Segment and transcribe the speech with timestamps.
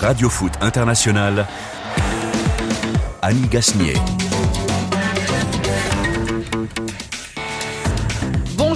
[0.00, 1.46] Radio Foot International,
[3.20, 4.29] Annie Gasnier.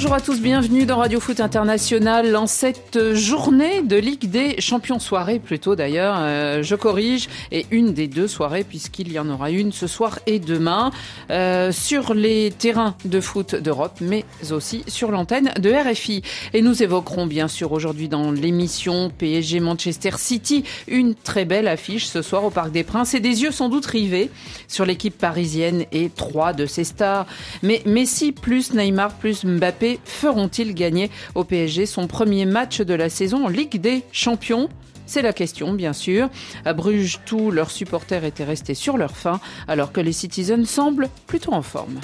[0.04, 4.98] Bonjour à tous, bienvenue dans Radio Foot International en cette journée de Ligue des Champions,
[4.98, 9.50] soirée plutôt d'ailleurs, euh, je corrige, et une des deux soirées puisqu'il y en aura
[9.50, 10.90] une ce soir et demain
[11.30, 16.20] euh, sur les terrains de foot d'Europe, mais aussi sur l'antenne de RFI.
[16.52, 22.04] Et nous évoquerons bien sûr aujourd'hui dans l'émission PSG Manchester City une très belle affiche
[22.04, 24.30] ce soir au Parc des Princes et des yeux sans doute rivés
[24.68, 27.24] sur l'équipe parisienne et trois de ses stars.
[27.62, 33.08] Mais Messi plus Neymar plus Mbappé feront-ils gagner au PSG son premier match de la
[33.08, 34.68] saison en Ligue des Champions?
[35.06, 36.28] C'est la question, bien sûr.
[36.64, 41.08] À Bruges, tous leurs supporters étaient restés sur leur faim, alors que les Citizens semblent
[41.26, 42.00] plutôt en forme.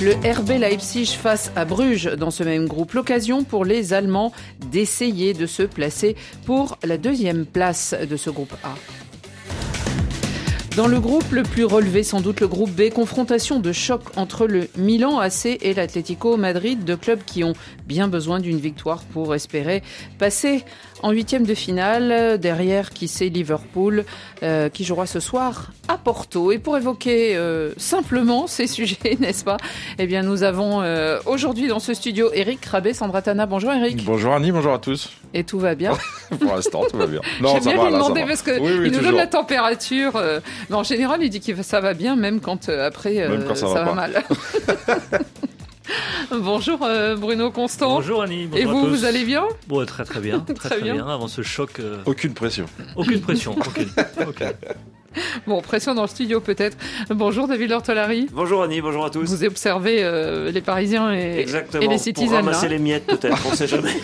[0.00, 2.94] Le RB Leipzig face à Bruges dans ce même groupe.
[2.94, 4.32] L'occasion pour les Allemands
[4.70, 8.74] d'essayer de se placer pour la deuxième place de ce groupe A.
[10.80, 14.46] Dans le groupe le plus relevé, sans doute le groupe B, confrontation de choc entre
[14.46, 17.52] le Milan AC et l'Atlético Madrid, deux clubs qui ont
[17.86, 19.82] bien besoin d'une victoire pour espérer
[20.18, 20.64] passer
[21.02, 22.38] en huitième de finale.
[22.38, 24.06] Derrière, qui c'est Liverpool,
[24.42, 26.50] euh, qui jouera ce soir à Porto.
[26.50, 29.58] Et pour évoquer euh, simplement ces sujets, n'est-ce pas?
[29.98, 33.44] Eh bien, nous avons euh, aujourd'hui dans ce studio Eric Rabé, Sandra Tana.
[33.44, 34.04] Bonjour Eric.
[34.04, 35.10] Bonjour Annie, bonjour à tous.
[35.34, 35.92] Et tout va bien?
[36.40, 37.20] Pour l'instant, tout va bien.
[37.40, 40.12] Non, J'aime bien lui demander parce qu'il oui, nous donne la température.
[40.70, 44.24] Mais en général, il dit que ça va bien, même quand après ça, va mal.
[46.30, 47.96] Bonjour euh, Bruno Constant.
[47.96, 48.48] Bonjour Annie.
[48.54, 49.48] Et vous, vous allez bien?
[49.66, 51.08] Bon, très très bien, très très, bien.
[51.08, 51.80] Avant ce choc.
[51.80, 52.66] Euh, aucune pression.
[52.94, 53.56] Aucune pression.
[53.58, 53.88] aucune.
[55.46, 56.76] Bon, pression dans le studio peut-être.
[57.10, 58.28] Bonjour David Lortolari.
[58.32, 59.24] Bonjour Annie, bonjour à tous.
[59.24, 61.46] Vous observez euh, les Parisiens et,
[61.80, 62.28] et les citizens.
[62.28, 63.94] Pour ramasser les miettes peut-être, on ne sait jamais.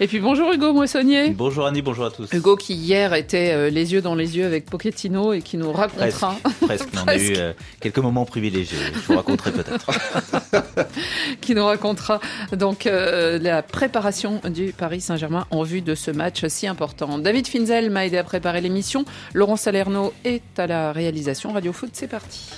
[0.00, 1.30] et puis bonjour Hugo Moissonnier.
[1.30, 2.28] Bonjour Annie, bonjour à tous.
[2.32, 5.72] Hugo qui hier était euh, les yeux dans les yeux avec Pochettino et qui nous
[5.72, 6.36] racontera.
[6.42, 6.88] Presque, presque.
[7.04, 9.90] on a eu euh, quelques moments privilégiés, je vous raconterai peut-être.
[11.40, 12.20] qui nous racontera
[12.52, 17.18] donc la préparation du Paris Saint-Germain en vue de ce match si important.
[17.18, 19.04] David Finzel m'a aidé à préparer l'émission.
[19.34, 21.52] Laurence Salerno est à la réalisation.
[21.52, 22.48] Radio Foot, c'est parti.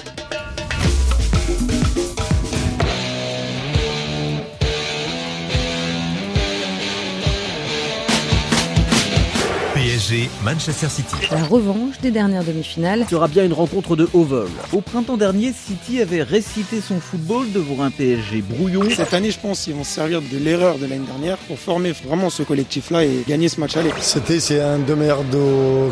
[10.43, 11.15] Manchester City.
[11.31, 14.49] La revanche des dernières demi-finales sera bien une rencontre de haut vol.
[14.73, 18.85] Au printemps dernier, City avait récité son football devant un PSG brouillon.
[18.97, 21.93] Cette année, je pense qu'ils vont se servir de l'erreur de l'année dernière pour former
[21.93, 23.91] vraiment ce collectif-là et gagner ce match aller.
[24.01, 25.23] City, c'est un des meilleurs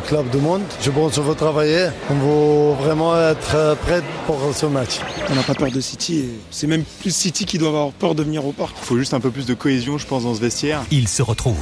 [0.06, 0.62] clubs du monde.
[0.80, 1.88] Je pense qu'on va travailler.
[2.08, 5.00] On va vraiment être prêt pour ce match.
[5.30, 6.30] On n'a pas peur de City.
[6.50, 8.74] C'est même plus City qui doit avoir peur de venir au parc.
[8.80, 10.82] Il faut juste un peu plus de cohésion, je pense, dans ce vestiaire.
[10.90, 11.58] Il se retrouve.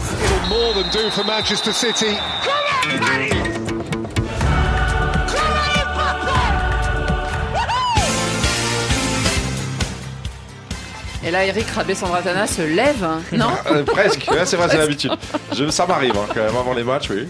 [11.26, 13.50] Et là, Eric Rabé-Sandratana se lève, hein, non.
[13.68, 15.10] Euh, Presque, c'est vrai, c'est l'habitude.
[15.70, 17.26] Ça m'arrive hein, quand même avant les matchs, oui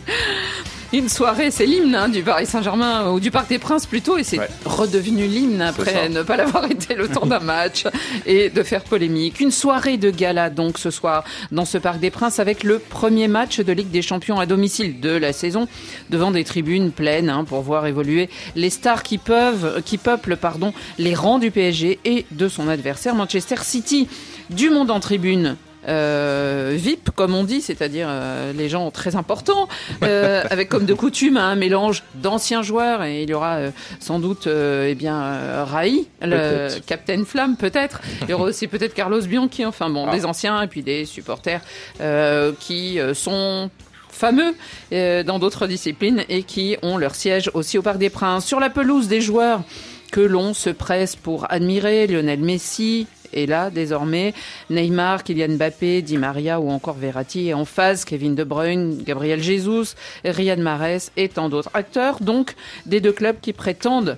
[0.92, 4.24] une soirée, c'est l'hymne hein, du Paris Saint-Germain ou du Parc des Princes plutôt, et
[4.24, 7.84] c'est redevenu l'hymne après ne pas l'avoir été le temps d'un match
[8.24, 9.40] et de faire polémique.
[9.40, 13.28] Une soirée de gala donc ce soir dans ce Parc des Princes avec le premier
[13.28, 15.66] match de Ligue des Champions à domicile de la saison
[16.10, 20.72] devant des tribunes pleines hein, pour voir évoluer les stars qui peuvent, qui peuplent pardon
[20.98, 24.08] les rangs du PSG et de son adversaire Manchester City.
[24.50, 25.56] Du monde en tribune,
[25.88, 29.68] euh, VIP, comme on dit, c'est-à-dire euh, les gens très importants,
[30.02, 33.58] euh, avec comme de coutume un mélange d'anciens joueurs et il y aura
[34.00, 38.00] sans doute eh bien Rai, le Captain Flamme peut-être.
[38.22, 40.28] Il y aura aussi peut-être Carlos Bianchi, enfin bon, des ah.
[40.28, 41.60] anciens et puis des supporters
[42.60, 43.70] qui sont
[44.10, 44.54] fameux
[44.90, 48.44] dans d'autres disciplines et qui ont leur siège aussi au Parc des Princes.
[48.44, 49.62] Sur la pelouse des joueurs
[50.10, 54.34] que l'on se presse pour admirer, Lionel Messi, et là, désormais,
[54.70, 59.42] Neymar, Kylian Mbappé, Di Maria ou encore Verratti et en phase, Kevin De Bruyne, Gabriel
[59.42, 59.94] Jesus,
[60.24, 62.54] Riyad Mahrez et tant d'autres acteurs, donc
[62.86, 64.16] des deux clubs qui prétendent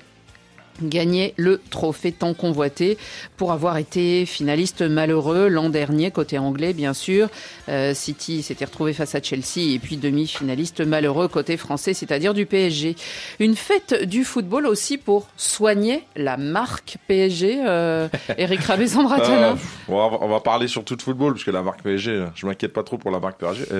[0.82, 2.98] gagner le trophée tant convoité
[3.36, 7.28] pour avoir été finaliste malheureux l'an dernier côté anglais bien sûr.
[7.68, 12.46] Euh, City s'était retrouvé face à Chelsea et puis demi-finaliste malheureux côté français, c'est-à-dire du
[12.46, 12.96] PSG.
[13.38, 17.60] Une fête du football aussi pour soigner la marque PSG.
[17.66, 19.56] Euh, Eric Rabé-Sandratana.
[19.88, 22.82] Euh, on, va parler surtout de football parce que la marque PSG, je m'inquiète pas
[22.82, 23.38] trop pour la marque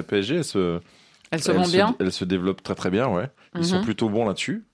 [0.08, 0.36] PSG.
[0.36, 0.80] elle se,
[1.30, 1.94] elle se vend bien.
[2.00, 3.26] Elle se développe très très bien, ouais.
[3.56, 3.84] Ils sont mhm.
[3.84, 4.64] plutôt bons là-dessus.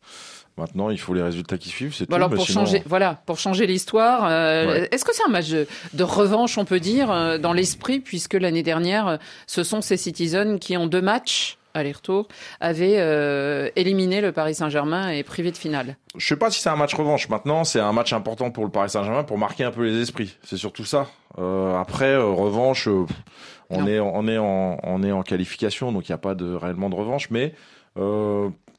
[0.56, 2.14] Maintenant, il faut les résultats qui suivent, c'est tout.
[2.14, 6.58] Alors pour changer, voilà, pour changer l'histoire, euh, est-ce que c'est un match de, revanche,
[6.58, 9.18] on peut dire, euh, dans l'esprit, puisque l'année dernière,
[9.48, 12.28] ce sont ces Citizens qui ont deux matchs aller-retour,
[12.60, 15.96] avaient euh, éliminé le Paris Saint-Germain et privé de finale?
[16.16, 17.28] Je sais pas si c'est un match revanche.
[17.28, 20.36] Maintenant, c'est un match important pour le Paris Saint-Germain pour marquer un peu les esprits.
[20.44, 21.08] C'est surtout ça.
[21.36, 22.88] après, revanche,
[23.70, 26.54] on est, on est en, on est en qualification, donc il n'y a pas de
[26.54, 27.54] réellement de revanche, mais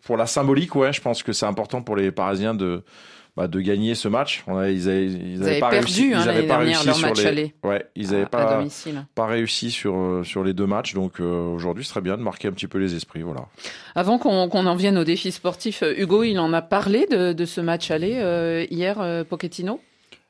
[0.05, 2.83] pour la symbolique, ouais, je pense que c'est important pour les Parisiens de
[3.35, 4.43] bah, de gagner ce match.
[4.47, 6.95] On a, ils avaient, ils avaient pas perdu, réussi, hein, ils avaient pas réussi leur
[6.95, 7.55] sur match les, aller.
[7.63, 8.63] ouais, ils avaient pas,
[9.13, 10.93] pas réussi sur euh, sur les deux matchs.
[10.93, 13.47] Donc euh, aujourd'hui, ce serait bien de marquer un petit peu les esprits, voilà.
[13.93, 17.33] Avant qu'on qu'on en vienne aux défis sportifs, euh, Hugo, il en a parlé de,
[17.33, 19.81] de ce match aller euh, hier, euh, Pochettino?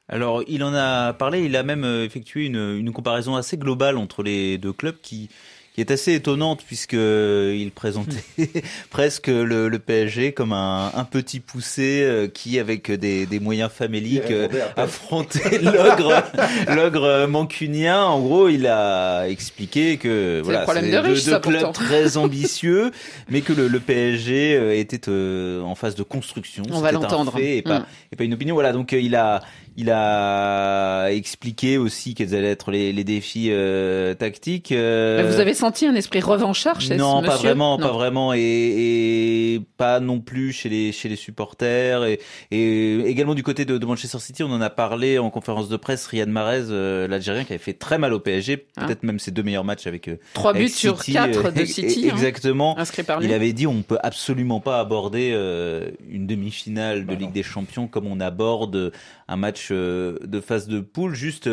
[0.07, 1.43] Alors, il en a parlé.
[1.43, 5.29] Il a même effectué une, une comparaison assez globale entre les deux clubs qui
[5.75, 8.23] qui est assez étonnante puisque il présentait
[8.89, 13.69] presque le, le, PSG comme un, un petit poussé euh, qui, avec des, des moyens
[13.69, 16.23] faméliques, euh, affrontait l'ogre,
[16.73, 18.05] l'ogre mancunien.
[18.05, 22.91] En gros, il a expliqué que voilà, c'est de deux, deux clubs très ambitieux,
[23.29, 26.63] mais que le, le PSG euh, était en phase de construction.
[26.71, 27.37] On va l'entendre.
[27.37, 27.85] Et pas, mm.
[28.13, 28.55] et pas une opinion.
[28.55, 29.41] Voilà, donc il a
[29.77, 34.71] il a expliqué aussi quels allaient être les, les défis euh, tactiques.
[34.71, 35.29] Euh...
[35.29, 37.85] Vous avez senti un esprit revanchard chez Non, ce pas monsieur vraiment, non.
[37.85, 42.19] pas vraiment, et, et, pas non plus chez les chez les supporters, et,
[42.51, 45.75] et également du côté de, de, Manchester City, on en a parlé en conférence de
[45.75, 46.07] presse.
[46.07, 49.31] Riyad Mahrez, euh, l'Algérien, qui avait fait très mal au PSG, peut-être hein même ses
[49.31, 52.77] deux meilleurs matchs avec euh, trois buts sur City, quatre de City, exactement.
[52.77, 53.27] Hein, inscrit par lui.
[53.27, 57.33] Il avait dit on peut absolument pas aborder euh, une demi-finale de bah Ligue non.
[57.33, 58.93] des Champions comme on aborde
[59.27, 61.15] un match de phase de poule.
[61.15, 61.49] Juste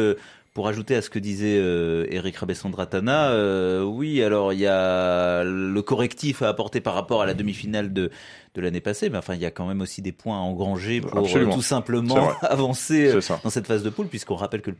[0.55, 5.45] pour ajouter à ce que disait euh, Eric Rabessandratana, euh, oui, alors il y a
[5.45, 8.11] le correctif à apporter par rapport à la demi-finale de
[8.55, 11.01] de l'année passée, mais enfin il y a quand même aussi des points à engranger
[11.01, 11.53] pour Absolument.
[11.53, 14.77] euh, tout simplement avancer dans cette phase de poule, puisqu'on rappelle que le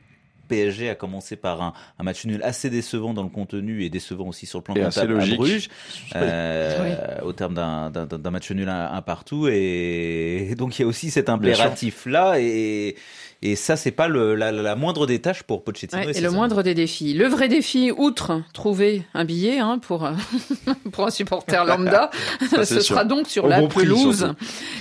[0.49, 4.29] PSG a commencé par un, un, match nul assez décevant dans le contenu et décevant
[4.29, 5.69] aussi sur le plan comptable à Bruges,
[6.17, 7.27] euh, oui.
[7.27, 9.49] au terme d'un match nul un, un, partout.
[9.49, 12.97] Et donc il y a aussi cet impératif là et
[13.45, 16.01] et ça, c'est pas le, la, la, moindre des tâches pour Pochettino.
[16.01, 16.35] Ouais, et, et le ça.
[16.35, 17.13] moindre des défis.
[17.13, 20.09] Le vrai défi, outre trouver un billet hein, pour,
[20.93, 22.13] pour un supporter lambda,
[22.51, 22.83] ça, ce sûr.
[22.83, 24.33] sera donc sur Au la bon pelouse.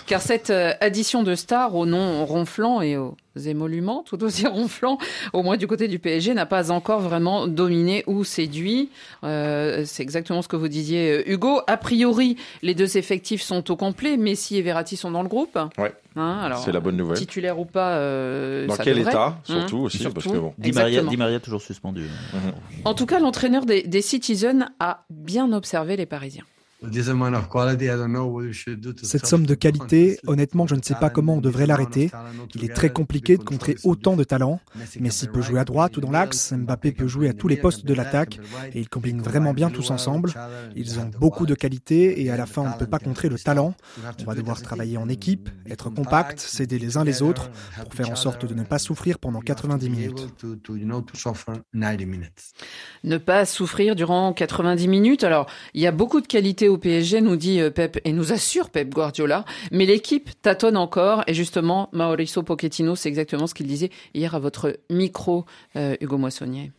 [0.05, 4.97] car cette euh, addition de stars au nom ronflant et aux émoluments tout aussi ronflant,
[5.33, 8.89] au moins du côté du PSG, n'a pas encore vraiment dominé ou séduit.
[9.23, 11.61] Euh, c'est exactement ce que vous disiez, Hugo.
[11.67, 14.17] A priori, les deux effectifs sont au complet.
[14.17, 15.57] Messi et Verratti sont dans le groupe.
[15.77, 15.93] Ouais.
[16.17, 17.17] Hein, alors, c'est la bonne nouvelle.
[17.17, 19.11] Titulaire ou pas, euh, dans ça quel devrait.
[19.11, 20.13] état surtout Mmh, aussi surtout.
[20.15, 20.53] parce que bon.
[20.57, 21.03] Di Maria.
[21.03, 22.01] Di Maria toujours suspendu.
[22.01, 22.37] Mmh.
[22.83, 26.43] En tout cas, l'entraîneur des, des Citizens a bien observé les Parisiens.
[29.03, 32.09] Cette somme de qualité, honnêtement, je ne sais pas comment on devrait l'arrêter.
[32.55, 34.59] Il est très compliqué de contrer autant de talent.
[34.99, 37.85] Messi peut jouer à droite ou dans l'axe, Mbappé peut jouer à tous les postes
[37.85, 38.39] de l'attaque,
[38.73, 40.33] et ils combinent vraiment bien tous ensemble.
[40.75, 43.37] Ils ont beaucoup de qualité, et à la fin, on ne peut pas contrer le
[43.37, 43.75] talent.
[44.19, 47.51] On va devoir travailler en équipe, être compact, s'aider les uns les autres,
[47.83, 50.29] pour faire en sorte de ne pas souffrir pendant 90 minutes.
[53.03, 55.23] Ne pas souffrir durant 90 minutes.
[55.23, 55.45] Alors,
[55.75, 58.69] il y a beaucoup de qualité au PSG, nous dit euh, Pep, et nous assure
[58.69, 63.91] Pep Guardiola, mais l'équipe tâtonne encore, et justement, Mauricio Pochettino, c'est exactement ce qu'il disait
[64.13, 66.71] hier à votre micro, euh, Hugo Moissonnier.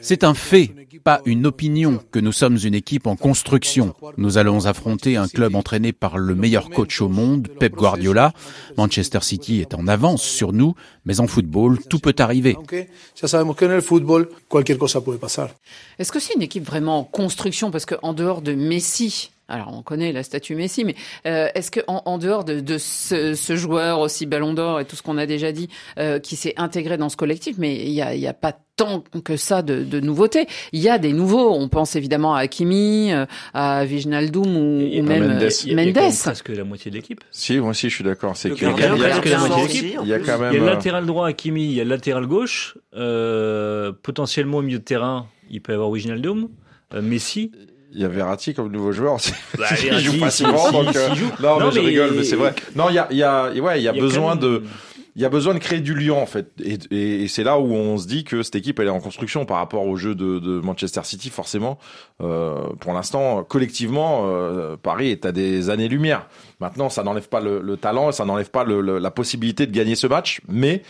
[0.00, 0.70] C'est un fait,
[1.02, 3.94] pas une opinion, que nous sommes une équipe en construction.
[4.16, 8.32] Nous allons affronter un club entraîné par le meilleur coach au monde, Pep Guardiola.
[8.76, 10.74] Manchester City est en avance sur nous,
[11.04, 12.56] mais en football, tout peut arriver.
[15.98, 17.70] Est-ce que c'est une équipe vraiment en construction?
[17.72, 20.94] Parce qu'en dehors de Messi, alors on connaît la statue Messi, mais
[21.26, 24.84] euh, est-ce que en, en, dehors de, de ce, ce, joueur aussi Ballon d'Or et
[24.84, 27.92] tout ce qu'on a déjà dit, euh, qui s'est intégré dans ce collectif, mais il
[27.92, 30.46] y a, y a, pas tant que ça de, de, nouveautés.
[30.72, 31.52] Il y a des nouveaux.
[31.52, 35.42] On pense évidemment à Hakimi, euh, à Viginaldoum ou, ou même Mendes.
[35.42, 35.52] Mendes.
[35.64, 37.20] Il y a, il y a presque la moitié de l'équipe.
[37.30, 38.36] Si, moi aussi je suis d'accord.
[38.36, 40.00] C'est qu'il y, y, presque la moitié de l'équipe.
[40.02, 40.52] Il y a quand même.
[40.52, 44.58] Il y a le latéral droit Hakimi, il y a le latéral gauche, euh, potentiellement
[44.58, 46.48] au milieu de terrain, il peut y avoir Viginaldoum,
[46.94, 47.50] euh, Messi.
[47.92, 49.16] Il y a Verratti comme nouveau joueur.
[49.58, 50.90] Bah, il joue pas si, souvent, si, donc.
[50.90, 51.30] si, euh, joue.
[51.40, 52.54] Non, Non, mais je rigole, mais c'est vrai.
[52.76, 54.34] Non, il y a, il y a, ouais, il y a Il y a besoin
[54.34, 54.62] même- de.
[55.16, 57.58] Il y a besoin de créer du lien en fait, et, et, et c'est là
[57.58, 60.14] où on se dit que cette équipe elle est en construction par rapport au jeu
[60.14, 61.76] de, de Manchester City forcément.
[62.22, 66.28] Euh, pour l'instant, collectivement, euh, Paris est à des années-lumière.
[66.60, 69.72] Maintenant, ça n'enlève pas le, le talent, ça n'enlève pas le, le, la possibilité de
[69.72, 70.82] gagner ce match, mais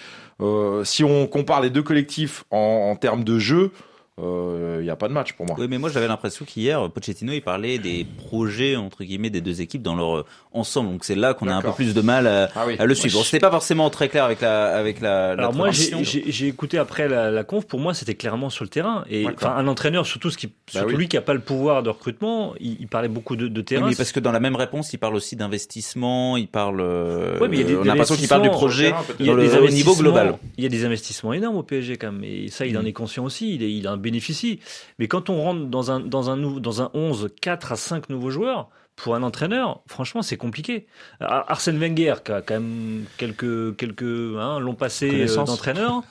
[0.42, 3.70] euh, si on compare les deux collectifs en, en termes de jeu,
[4.20, 5.56] il n'y a pas de match pour moi.
[5.58, 9.60] Oui, mais moi j'avais l'impression qu'hier, Pochettino, il parlait des projets, entre guillemets, des deux
[9.60, 10.90] équipes dans leur ensemble.
[10.90, 13.18] Donc c'est là qu'on a un peu plus de mal à, ah à le suivre.
[13.18, 17.08] Bon, c'était pas forcément très clair avec la, avec la, Alors moi, j'ai écouté après
[17.08, 19.04] la, la conf, pour moi, c'était clairement sur le terrain.
[19.10, 21.82] Et enfin, un entraîneur, surtout, ce qui, bah surtout lui qui a pas le pouvoir
[21.82, 23.84] de recrutement, il, parlait beaucoup de, de terrain.
[23.84, 26.80] Oui, mais parce que dans la même réponse, il parle aussi d'investissement, il parle.
[26.80, 29.30] Ouais, mais il y a des, on a l'impression qu'il parle du projet il y
[29.30, 30.38] a des au niveau global.
[30.56, 32.86] Il y a des investissements énormes au PSG quand même, et ça, il en mm.
[32.86, 33.54] est conscient aussi.
[33.54, 34.60] Il, est, il en bénéficie.
[34.98, 38.30] Mais quand on rentre dans un dans un dans un 11, 4 à 5 nouveaux
[38.30, 40.86] joueurs pour un entraîneur, franchement, c'est compliqué.
[41.20, 46.02] Arsène Wenger, qui a quand même quelques, quelques hein, long passé euh, d'entraîneur,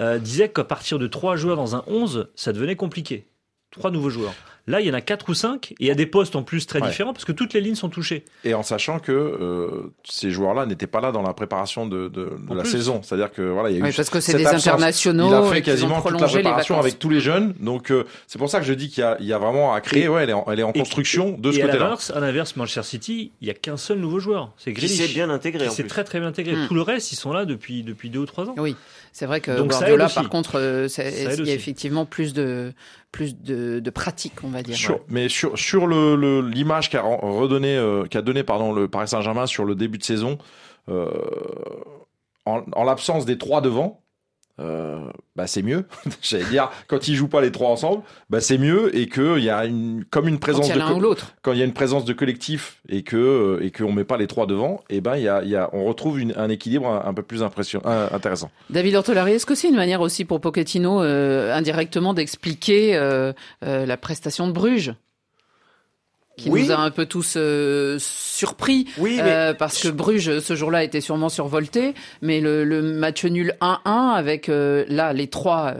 [0.00, 3.28] euh, disait qu'à partir de trois joueurs dans un 11, ça devenait compliqué.
[3.70, 4.34] Trois nouveaux joueurs.
[4.66, 6.42] Là, il y en a quatre ou cinq, et il y a des postes en
[6.42, 8.24] plus très différents parce que toutes les lignes sont touchées.
[8.44, 12.30] Et en sachant que euh, ces joueurs-là n'étaient pas là dans la préparation de, de,
[12.48, 15.28] de la saison, c'est-à-dire que voilà, il y a eu parce que c'est des internationaux.
[15.28, 18.48] Il a fait quasiment toute la préparation avec tous les jeunes, donc euh, c'est pour
[18.48, 20.08] ça que je dis qu'il y a, il y a vraiment à créer.
[20.08, 21.96] ouais, elle est en, elle est en construction de ce côté-là.
[22.14, 24.96] À l'inverse, Manchester City, il y a qu'un seul nouveau joueur, c'est Grealish.
[24.96, 25.68] C'est bien intégré.
[25.70, 26.56] C'est très très bien intégré.
[26.56, 26.66] Hmm.
[26.68, 28.54] Tout le reste, ils sont là depuis depuis deux ou trois ans.
[28.56, 28.76] Oui,
[29.14, 32.72] c'est vrai que Donc Guardiola, par contre, euh, il y a effectivement plus de
[33.12, 34.76] plus de, de pratique, on va dire.
[35.06, 39.64] Mais sur sur le l'image qu'a redonné euh, qu'a donné pardon le Paris Saint-Germain sur
[39.64, 40.36] le début de saison,
[40.88, 41.06] euh,
[42.44, 44.02] en, en l'absence des trois devant,
[44.60, 45.00] euh,
[45.34, 45.86] bah c'est mieux.
[46.22, 49.44] J'allais dire quand ils jouent pas les trois ensemble, bah c'est mieux et que il
[49.44, 51.34] y a une comme une présence quand de l'autre.
[51.42, 54.16] quand il y a une présence de collectif et que euh, et qu'on met pas
[54.16, 56.34] les trois devant, et eh ben il y a, il y a on retrouve une,
[56.36, 58.50] un équilibre un, peu plus impressionnant, intéressant.
[58.70, 63.32] David Ortolari, est-ce que c'est une manière aussi pour Pochettino euh, indirectement d'expliquer euh,
[63.62, 64.94] la prestation de Bruges?
[66.36, 70.82] Qui nous a un peu tous euh, surpris oui, euh, parce que Bruges ce jour-là
[70.82, 75.74] était sûrement survolté mais le, le match nul 1-1 avec euh, là les trois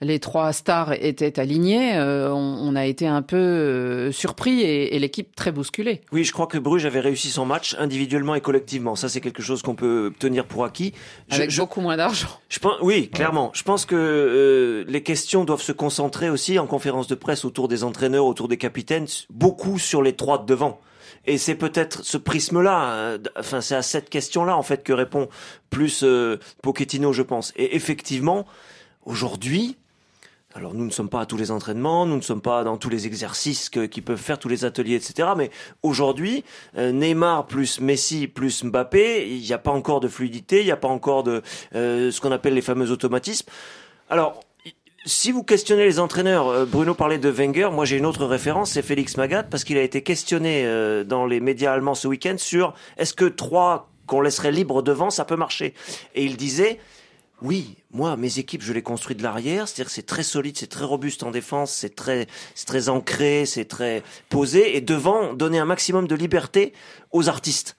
[0.00, 5.34] les trois stars étaient alignés on, on, a été un peu surpris et, et l'équipe
[5.34, 6.02] très bousculée.
[6.12, 8.96] Oui, je crois que Bruges avait réussi son match individuellement et collectivement.
[8.96, 10.92] Ça c'est quelque chose qu'on peut tenir pour acquis.
[11.30, 12.28] Avec beaucoup moins d'argent.
[12.48, 13.50] Je pense oui, clairement.
[13.54, 17.84] Je pense que les questions doivent se concentrer aussi en conférence de presse autour des
[17.84, 20.80] entraîneurs, autour des capitaines, beaucoup sur les trois de devant.
[21.26, 25.28] Et c'est peut-être ce prisme-là, euh, enfin c'est à cette question-là en fait que répond
[25.70, 27.52] plus euh, Pochettino, je pense.
[27.56, 28.46] Et effectivement,
[29.04, 29.76] aujourd'hui,
[30.54, 32.88] alors nous ne sommes pas à tous les entraînements, nous ne sommes pas dans tous
[32.88, 35.30] les exercices que, qui peuvent faire tous les ateliers, etc.
[35.36, 35.50] Mais
[35.82, 36.44] aujourd'hui,
[36.78, 40.70] euh, Neymar plus Messi plus Mbappé, il n'y a pas encore de fluidité, il n'y
[40.70, 43.50] a pas encore de ce qu'on appelle les fameux automatismes.
[44.08, 44.40] Alors
[45.06, 48.72] si vous questionnez les entraîneurs, euh, Bruno parlait de Wenger, moi j'ai une autre référence,
[48.72, 52.34] c'est Félix Magath, parce qu'il a été questionné euh, dans les médias allemands ce week-end
[52.36, 55.74] sur est-ce que trois qu'on laisserait libre devant, ça peut marcher?
[56.14, 56.80] Et il disait,
[57.40, 60.84] oui, moi, mes équipes, je les construis de l'arrière, c'est-à-dire c'est très solide, c'est très
[60.84, 65.64] robuste en défense, c'est très, c'est très ancré, c'est très posé, et devant, donner un
[65.66, 66.72] maximum de liberté
[67.12, 67.76] aux artistes.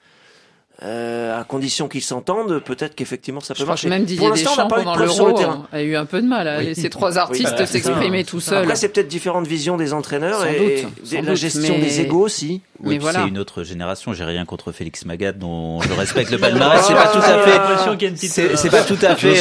[0.84, 3.89] Euh, à condition qu'ils s'entendent, peut-être qu'effectivement ça peut je marcher.
[3.89, 5.36] Même Didier Deschamps pendant l'Euro
[5.72, 8.63] a eu un peu de mal à laisser trois artistes s'exprimer tout seuls.
[8.63, 10.86] Après c'est peut-être différentes visions des entraîneurs et,
[11.24, 12.62] la gestion des égos aussi.
[12.81, 13.22] Oui, voilà.
[13.24, 14.13] c'est une autre génération.
[14.13, 16.86] J'ai rien contre Félix Magath, dont je respecte le palmarès.
[16.86, 18.55] C'est pas tout à fait.
[18.55, 19.36] C'est pas tout à fait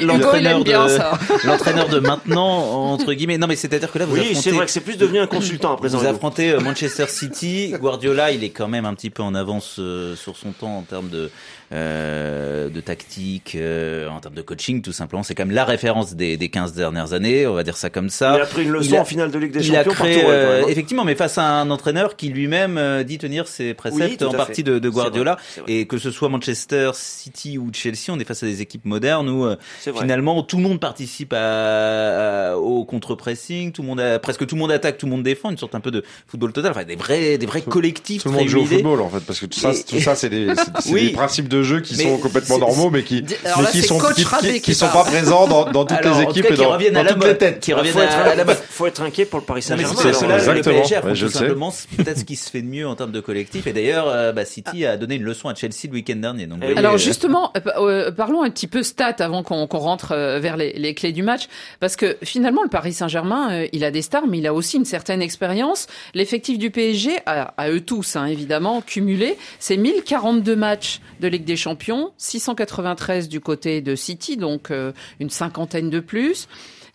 [0.00, 0.72] l'entraîneur de
[1.46, 2.48] l'entraîneur de maintenant
[2.92, 3.38] entre guillemets.
[3.38, 5.72] Non, mais c'est-à-dire que là vous oui, c'est vrai que c'est plus devenu un consultant
[5.72, 5.98] à présent.
[5.98, 9.76] Vous affrontez euh, Manchester City, Guardiola, il est quand même un petit peu en avance
[9.78, 11.30] euh, sur son temps en termes de euh,
[11.70, 15.22] de tactique, euh, en termes de coaching, tout simplement.
[15.22, 18.08] C'est quand même la référence des, des 15 dernières années, on va dire ça comme
[18.08, 18.36] ça.
[18.36, 19.82] Il a pris une leçon en finale de Ligue des Champions.
[19.82, 23.48] Il a créé, euh, effectivement, mais face à un entraîneur qui lui-même euh, dit tenir
[23.48, 28.10] ses préceptes en partie de, de Guardiola, et que ce soit Manchester City ou Chelsea,
[28.10, 29.46] on est face à des équipes modernes où
[29.80, 34.60] finalement tout le monde participe à, au contre-pressing, tout le monde, a, presque tout le
[34.60, 36.96] monde attaque, tout le monde défend, une sorte un peu de football total, enfin des
[36.96, 38.22] vrais, des vrais collectifs.
[38.22, 40.30] Tout le monde joue au football en fait, parce que tout ça, tout ça, c'est
[40.30, 40.46] des,
[40.92, 44.74] des principes de jeux qui sont complètement normaux, mais qui, mais qui sont, qui, qui,
[44.74, 47.60] sont pas présents dans, dans toutes les équipes et dans, dans toutes les têtes.
[47.60, 48.62] Qui reviennent à, la base.
[48.70, 49.94] Faut être inquiet pour le Paris Saint-Germain.
[50.54, 53.20] Le PSG a tout simplement peut-être ce qui se fait de mieux en termes de
[53.20, 53.66] collectif.
[53.66, 56.46] Et d'ailleurs, euh, bah, City a donné une leçon à Chelsea le week-end dernier.
[56.46, 60.72] Donc, Alors euh, justement, euh, parlons un petit peu stats avant qu'on rentre vers les,
[60.72, 61.48] les clés du match,
[61.80, 64.84] parce que finalement, le Paris Saint-Germain, il a des stars, mais il a aussi une
[64.84, 65.86] certaine expérience.
[66.14, 71.44] L'effectif du PSG, à, à eux tous, hein, évidemment, cumulé, c'est 1042 matchs de Ligue
[71.48, 76.46] des Champions, 693 du côté de City, donc euh, une cinquantaine de plus.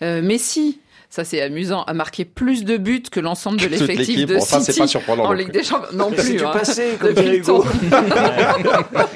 [0.03, 0.79] Euh, Messi,
[1.15, 4.27] ça c'est amusant, a marqué plus de buts que l'ensemble de l'effectif l'équipe.
[4.29, 5.33] de Bon, ça, City c'est pas surprenant, en.
[5.33, 5.89] Ligue des Champions.
[5.95, 6.35] Non C'est plus.
[6.37, 6.51] du hein.
[6.51, 7.13] passé, comme.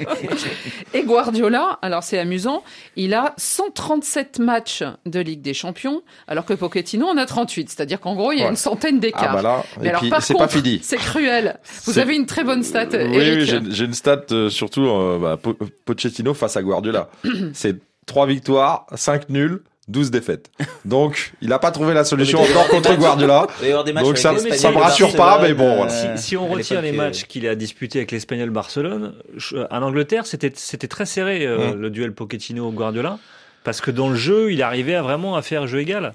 [0.93, 2.63] Et Guardiola, alors c'est amusant,
[2.95, 7.69] il a 137 matchs de Ligue des Champions, alors que Pochettino en a 38.
[7.69, 8.49] C'est-à-dire qu'en gros, il y a Ouais.
[8.51, 9.27] une centaine d'écarts.
[9.31, 10.79] Ah bah là, Mais et alors, puis par c'est pas contre, fini.
[10.83, 11.59] C'est cruel.
[11.85, 13.39] Vous avez une très bonne stat, Oui, Eric.
[13.39, 17.09] oui, j'ai j'ai une stat euh, surtout euh, bah, Po- Pochettino face à Guardiola.
[17.53, 20.49] c'est trois victoires, 5 nuls, 12 défaites.
[20.85, 23.47] Donc, il n'a pas trouvé la solution encore contre Guardiola.
[24.03, 25.91] Donc ça, ça me rassure pas, mais bon, voilà.
[26.17, 29.81] Si, si on à retire les matchs qu'il a disputés avec l'Espagnol Barcelone, je- en
[29.81, 33.19] Angleterre, c'était c'était très serré euh, le duel Pochettino-Guardiola
[33.63, 36.13] parce que dans le jeu, il arrivait à vraiment à faire jeu égal.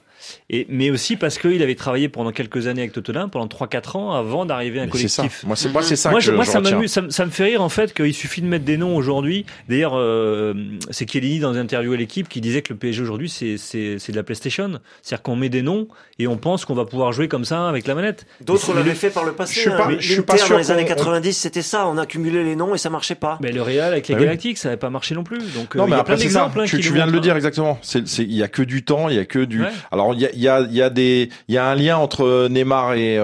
[0.50, 4.12] Et mais aussi parce qu'il avait travaillé pendant quelques années avec Tottenham, pendant 3-4 ans
[4.12, 5.23] avant d'arriver à un Mais c'est ça.
[5.23, 5.45] collectif.
[5.45, 7.31] Moi, c'est moi, c'est ça moi, que je- moi je ça, ça, me- ça me
[7.31, 9.45] fait rire en fait qu'il suffit de mettre des noms aujourd'hui.
[9.69, 10.55] D'ailleurs, euh,
[10.91, 13.99] c'est Kelly dans une interview à l'équipe qui disait que le PSG aujourd'hui c'est c'est
[13.99, 15.88] c'est de la PlayStation, c'est-à-dire qu'on met des noms
[16.19, 18.26] et on pense qu'on va pouvoir jouer comme ça avec la manette.
[18.41, 19.55] D'autres l'avaient fait par le passé.
[19.55, 19.76] Je suis hein.
[19.76, 21.87] pas- Mais je suis pas sûr dans les années qu'on- 90, c'était ça.
[21.87, 23.38] On accumulait les noms et ça marchait pas.
[23.41, 24.25] Mais le Real avec les Ah oui.
[24.25, 25.38] Galactiques, ça n'avait pas marché non plus.
[25.55, 26.41] Donc euh, Non, il mais y a après, plein c'est ça.
[26.41, 26.61] d'exemples.
[26.61, 27.79] hein, Tu, viens de le dire exactement.
[27.83, 29.62] C'est, c'est, il y a que du temps, il y a que du.
[29.62, 29.69] Ouais.
[29.91, 31.97] Alors, il y a, il y a, y a des, il y a un lien
[31.99, 33.19] entre Neymar et et, et,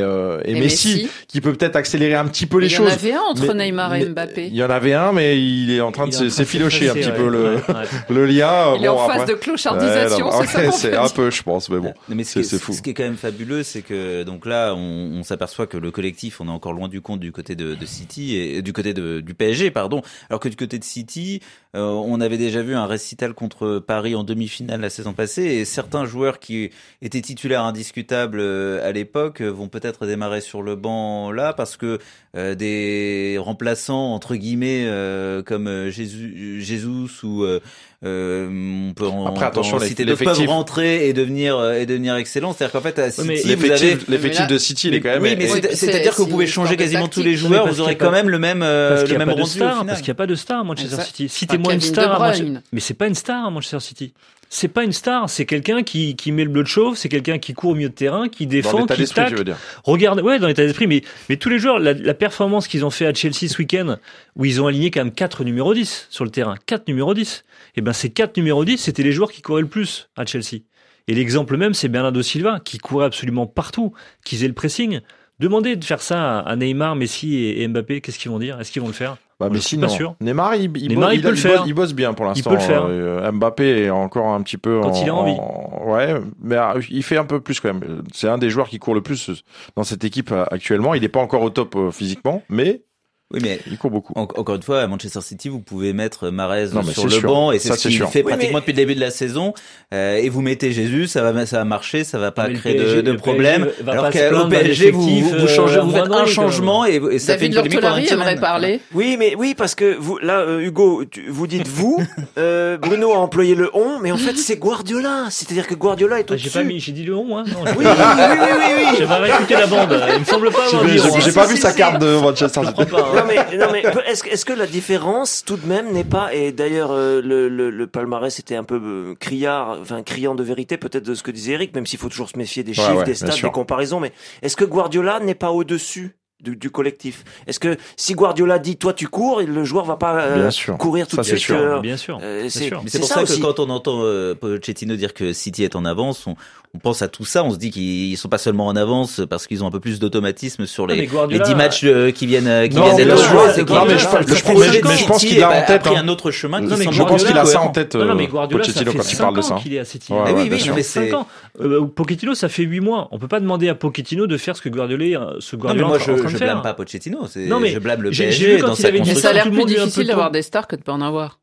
[0.00, 1.08] euh, et Et Messi, Messi.
[1.26, 2.88] qui peut peut-être accélérer un petit peu les Il y choses.
[2.88, 4.46] en avait un entre Mais- Neymar et Mbappé.
[4.46, 6.88] Il y en avait un, mais il est en train de Il est en s'effilocher
[6.90, 7.16] un petit ouais.
[7.16, 7.60] peu le, Ouais,
[8.10, 8.74] le lien.
[8.76, 10.30] Il est Bon, en phase après- de clochardisation,
[10.72, 11.92] c'est un peu, je pense, mais bon.
[12.08, 12.72] Mais ce, C'est est, fou.
[12.72, 15.90] ce qui est quand même fabuleux, c'est que donc là, on, on s'aperçoit que le
[15.90, 18.94] collectif, on est encore loin du compte du côté de, de City et du côté
[18.94, 20.02] de, du PSG, pardon.
[20.30, 21.40] Alors que du côté de City,
[21.74, 25.64] euh, on avait déjà vu un récital contre Paris en demi-finale la saison passée, et
[25.64, 26.70] certains joueurs qui
[27.02, 31.76] étaient titulaires indiscutables euh, à l'époque euh, vont peut-être démarrer sur le banc là parce
[31.76, 31.98] que
[32.36, 36.84] euh, des remplaçants entre guillemets euh, comme Jésus, Jésus
[37.22, 37.60] ou euh,
[38.02, 42.52] on peut en, Après, en attention, citer d'autres, peuvent rentrer et devenir et devenir excellent.
[42.52, 45.08] C'est-à-dire qu'en fait à City, mais vous L'effectif, avez l'effectif de City, il est quand
[45.08, 45.22] même.
[45.22, 47.22] oui, mais c'est-à-dire c'est- que vous pouvez changer quasiment tactique.
[47.22, 50.08] tous les joueurs, vous aurez quand pas- même le même le même rendu parce qu'il
[50.08, 51.02] n'y a pas de star à Manchester.
[51.28, 51.58] City.
[51.58, 52.32] Moins une star
[52.72, 54.12] mais c'est pas une star à Manchester City.
[54.56, 57.38] C'est pas une star, c'est quelqu'un qui, qui met le bleu de chauve, c'est quelqu'un
[57.38, 59.34] qui court au milieu de terrain, qui défend, qui tacle.
[59.34, 59.56] veux dire.
[59.82, 62.90] Regarde, ouais, dans l'état d'esprit, mais, mais tous les joueurs, la, la performance qu'ils ont
[62.90, 63.96] fait à Chelsea ce week-end,
[64.36, 67.44] où ils ont aligné quand même quatre numéros 10 sur le terrain, quatre numéros 10.
[67.74, 70.60] Et ben, ces quatre numéros 10, c'était les joueurs qui couraient le plus à Chelsea.
[71.08, 73.92] Et l'exemple même, c'est Bernardo Silva, qui courait absolument partout,
[74.24, 75.00] qui faisait le pressing.
[75.40, 78.60] Demandez de faire ça à Neymar, Messi et Mbappé, qu'est-ce qu'ils vont dire?
[78.60, 79.16] Est-ce qu'ils vont le faire?
[79.50, 80.14] Mais sinon, sûr.
[80.20, 81.64] Neymar, il, il, Neymar, bosse, il peut a- le bosse- faire.
[81.66, 82.50] il bosse bien pour l'instant.
[82.50, 82.84] peut le faire.
[82.88, 85.36] Euh, Mbappé est encore un petit peu Quand en, il a envie.
[85.38, 88.02] en- ouais, mais euh, il fait un peu plus quand même.
[88.12, 89.30] C'est un des joueurs qui court le plus
[89.76, 90.94] dans cette équipe euh, actuellement.
[90.94, 92.82] Il n'est pas encore au top euh, physiquement, mais
[93.32, 94.12] Oui, mais il court beaucoup.
[94.16, 97.22] en- encore une fois, à Manchester City, vous pouvez mettre Marez Non, sur le sûr.
[97.28, 99.54] banc et c'est ce qu'il fait Oui, pratiquement mais- depuis le début de la saison.
[99.94, 102.74] Euh, et vous mettez Jésus, ça va, ça va marcher, ça va pas mais créer
[102.76, 103.66] PSG de, de problème.
[103.88, 107.38] Alors pas qu'au PSG, vous, vous changez, euh, vous faites un changement et, et ça
[107.38, 108.40] fait une polémique aimerait semaine.
[108.40, 108.80] parler.
[108.94, 111.98] Oui, mais oui, parce que vous, là, euh, Hugo, tu- vous dites vous,
[112.38, 115.26] euh, Bruno a employé le on, mais en fait c'est Guardiola.
[115.30, 116.58] C'est-à-dire que Guardiola est Ah, J'ai au-dessus.
[116.58, 118.96] pas mis, j'ai dit le on, hein Non, j'ai Oui, pas- oui, oui, oui, oui.
[118.98, 120.02] J'avais réécouté la bande.
[120.14, 121.14] Il me semble pas avoir J'ai dit j'ai- on.
[121.20, 122.82] j'ai si, pas vu sa carte de Manchester City.
[123.14, 126.90] Non mais, non mais est-ce que- la différence tout de même n'est pas et d'ailleurs
[126.92, 131.04] euh, le, le, le palmarès était un peu euh, criard enfin criant de vérité peut-être
[131.04, 133.04] de ce que disait Eric même s'il faut toujours se méfier des Ouais, chiffres ouais,
[133.04, 137.58] des stats des comparaisons mais est-ce que Guardiola n'est pas au-dessus du, du collectif Est-ce
[137.60, 140.76] que si Guardiola dit toi tu cours le joueur va pas euh, Bien sûr.
[140.78, 141.64] courir tout Ça, de c'est suite sûr.
[141.64, 142.18] euh, Bien sûr.
[142.22, 143.40] euh, c'est pour ça, ça, aussi.
[143.40, 146.34] que quand on entend euh, Pochettino dire que City est en avance, on,
[146.74, 149.46] on pense à tout ça, on se dit qu'ils sont pas seulement en avance parce
[149.46, 152.48] qu'ils ont un peu plus d'automatisme sur les, les Guardiola- 10 matchs euh, qui viennent,
[152.48, 153.30] euh, qui Non, viennent bien d'être sûr.
[153.30, 153.64] joués.
[153.64, 155.92] Non, mais je- pense- qu'il a en tête, hein.
[155.96, 158.72] un autre chemin Je pense qu'il a ça en tête, Non, non, mais Guardiola, ça
[158.72, 159.54] Pochettino, quand il 5 parle de ça.
[159.62, 160.12] qu'il est à City.
[160.12, 160.70] Ouais, ouais, oui, oui, sûr.
[160.70, 161.14] non, mais Cinq c'est.
[161.14, 161.26] ans.
[161.60, 163.08] Euh, Pochettino, ça fait 8 mois.
[163.12, 165.98] On peut pas demander à Pochettino de faire ce que Guardiola, ce Guardiola
[166.38, 168.82] je, blâme pas Pochettino, c'est, Non, mais je blâme le PSG vu quand dans il
[168.82, 169.32] sa Mais ça, a construction.
[169.32, 171.40] l'air plus difficile d'avoir des stars que de pas en avoir.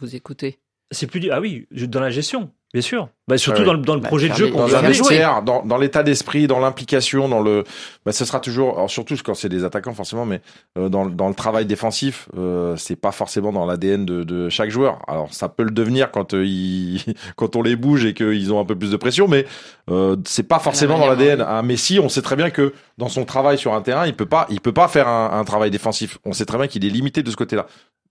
[0.00, 0.58] Vous écouter.
[0.90, 3.08] C'est plus, ah oui, dans la gestion, bien sûr.
[3.28, 3.66] Bah, surtout Ouais.
[3.66, 6.46] dans le, dans le Bah, projet de jeu qu'on un faire dans, dans l'état d'esprit,
[6.48, 7.62] dans l'implication, dans le,
[8.04, 10.40] bah, ce sera toujours, alors surtout quand c'est des attaquants forcément, mais
[10.76, 14.70] euh, dans, dans le travail défensif, euh, c'est pas forcément dans l'ADN de, de chaque
[14.70, 14.98] joueur.
[15.06, 17.00] Alors ça peut le devenir quand euh, ils,
[17.36, 19.46] quand on les bouge et qu'ils ont un peu plus de pression, mais
[19.90, 21.40] euh, c'est pas forcément dans manière, l'ADN.
[21.48, 24.26] Un Messi, on sait très bien que dans son travail sur un terrain, il peut
[24.26, 26.18] pas, il peut pas faire un, un travail défensif.
[26.24, 27.66] On sait très bien qu'il est limité de ce côté-là.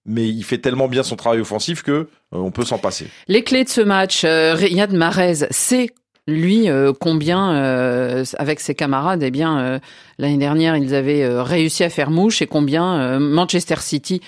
[0.05, 3.07] Mais il fait tellement bien son travail offensif que euh, on peut s'en passer.
[3.27, 5.91] Les clés de ce match, euh, Riyad Mahrez sait
[6.27, 9.79] lui euh, combien euh, avec ses camarades eh bien
[10.21, 14.21] l'année dernière ils avaient réussi à faire mouche et combien Manchester City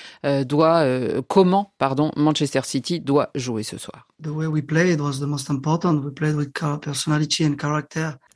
[0.46, 0.86] doit,
[1.28, 4.08] comment pardon Manchester City doit jouer ce soir.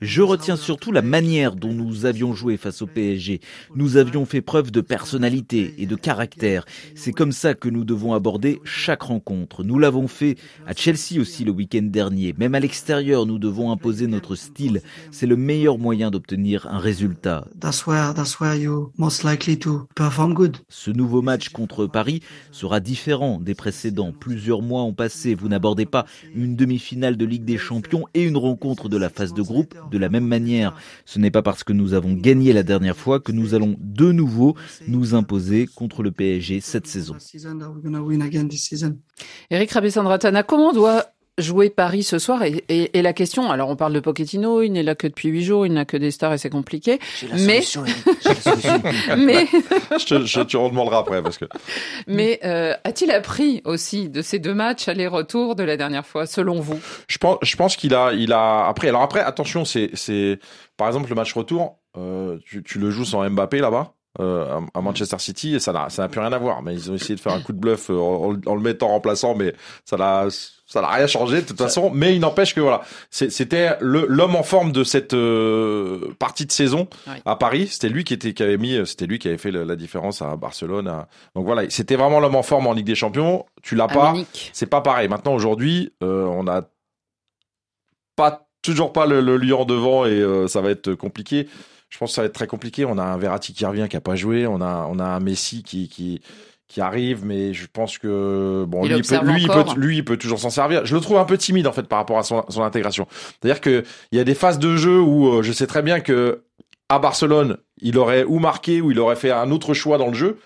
[0.02, 3.40] Je retiens surtout la manière dont nous avions joué face au PSG.
[3.76, 6.66] Nous avions fait preuve de personnalité et de caractère.
[6.96, 9.64] C'est comme ça que nous devons aborder chaque rencontre.
[9.64, 12.36] Nous l'avons fait à Chelsea aussi le week-end dernier.
[12.38, 14.82] Même à l'extérieur, nous devons imposer notre style.
[15.12, 17.47] C'est le meilleur moyen d'obtenir un résultat.
[20.70, 24.12] Ce nouveau match contre Paris sera différent des précédents.
[24.12, 25.36] Plusieurs mois ont passé.
[25.36, 26.06] Vous n'abordez pas
[26.36, 29.98] une demi-finale de Ligue des Champions et une rencontre de la phase de groupe de
[29.98, 30.76] la même manière.
[31.06, 34.12] Ce n'est pas parce que nous avons gagné la dernière fois que nous allons de
[34.12, 34.56] nouveau
[34.88, 37.16] nous imposer contre le PSG cette saison.
[39.50, 41.06] Eric Rabessandratana, comment doit
[41.38, 44.84] jouer Paris ce soir et, et, la question, alors on parle de Pochettino, il n'est
[44.84, 47.00] là que depuis huit jours, il n'a que des stars et c'est compliqué.
[47.34, 47.62] mais,
[49.18, 49.48] mais,
[50.00, 51.46] je, te, je te redemanderai après parce que.
[52.08, 56.60] Mais euh, a-t-il appris aussi de ces deux matchs aller-retour de la dernière fois, selon
[56.60, 56.80] vous?
[57.08, 58.88] Je pense, je pense qu'il a, il a après.
[58.88, 60.40] Alors après, attention, c'est, c'est,
[60.78, 63.94] par exemple le match retour, euh, tu, tu le joues sans Mbappé là-bas.
[64.20, 66.90] Euh, à Manchester City et ça n'a ça n'a plus rien à voir mais ils
[66.90, 69.54] ont essayé de faire un coup de bluff euh, en, en, le mettant remplaçant mais
[69.86, 70.28] ça n'a
[70.68, 74.44] ça n'a rien changé de toute façon mais il n'empêche que voilà c'était l'homme en
[74.44, 76.88] forme de cette euh, partie de saison
[77.26, 77.68] à Paris.
[77.68, 80.36] C'était lui qui était qui avait mis c'était lui qui avait fait la différence à
[80.36, 83.46] Barcelone donc voilà c'était vraiment l'homme en forme en Ligue des Champions.
[83.64, 84.14] Tu l'as pas
[84.54, 85.08] c'est pas pareil.
[85.08, 86.64] Maintenant aujourd'hui on a
[88.16, 91.48] pas toujours pas le, le lion devant et ça va être compliqué.
[91.90, 92.86] Je pense que ça va être très compliqué.
[92.86, 94.46] On a un Verratti qui revient, qui a pas joué.
[94.46, 96.22] On a, on a un Messi qui, qui,
[96.68, 100.06] qui arrive, mais je pense que bon, lui, il peut, lui, il peut, lui, il
[100.06, 100.86] peut toujours s'en servir.
[100.86, 103.08] Je le trouve un peu timide en fait par rapport à son, son intégration.
[103.10, 106.02] C'est-à-dire que il y a des phases de jeu où euh, je sais très bien
[106.02, 106.44] que
[106.90, 110.14] à Barcelone, il aurait ou marqué ou il aurait fait un autre choix dans le
[110.14, 110.40] jeu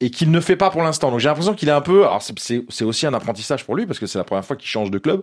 [0.00, 1.10] et qu'il ne fait pas pour l'instant.
[1.10, 2.02] Donc j'ai l'impression qu'il est un peu.
[2.02, 4.90] Alors c'est aussi un apprentissage pour lui parce que c'est la première fois qu'il change
[4.90, 5.22] de club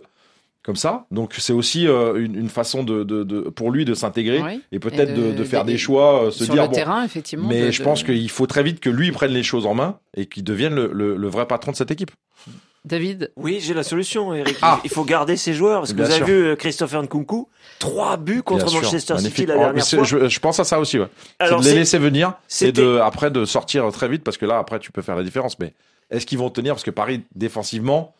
[0.62, 1.06] comme ça.
[1.10, 4.78] Donc c'est aussi euh, une, une, façon de, de, de, pour lui de s'intégrer et
[4.78, 7.48] peut-être de, de, faire des choix, euh, se sur dire le terrain effectivement.
[7.48, 10.26] Mais je pense qu'il faut très vite que lui prenne les choses en main et
[10.26, 12.12] qu'il devienne le, le, le, vrai patron de cette équipe.
[12.84, 14.56] David Oui, j'ai la solution, Eric.
[14.60, 14.80] Ah.
[14.82, 17.48] Il faut garder ses joueurs parce que vous avez vu euh, Christopher Nkunku,
[17.78, 20.02] trois buts contre Manchester City la dernière fois.
[20.02, 20.98] Je, je, pense à ça aussi.
[20.98, 21.06] Ouais.
[21.40, 24.58] C'est de les laisser venir et de après de sortir très vite parce que là
[24.58, 25.58] après tu peux faire la différence.
[25.60, 25.74] Mais
[26.10, 26.74] est-ce qu'ils vont tenir?
[26.74, 28.14] Parce que Paris défensivement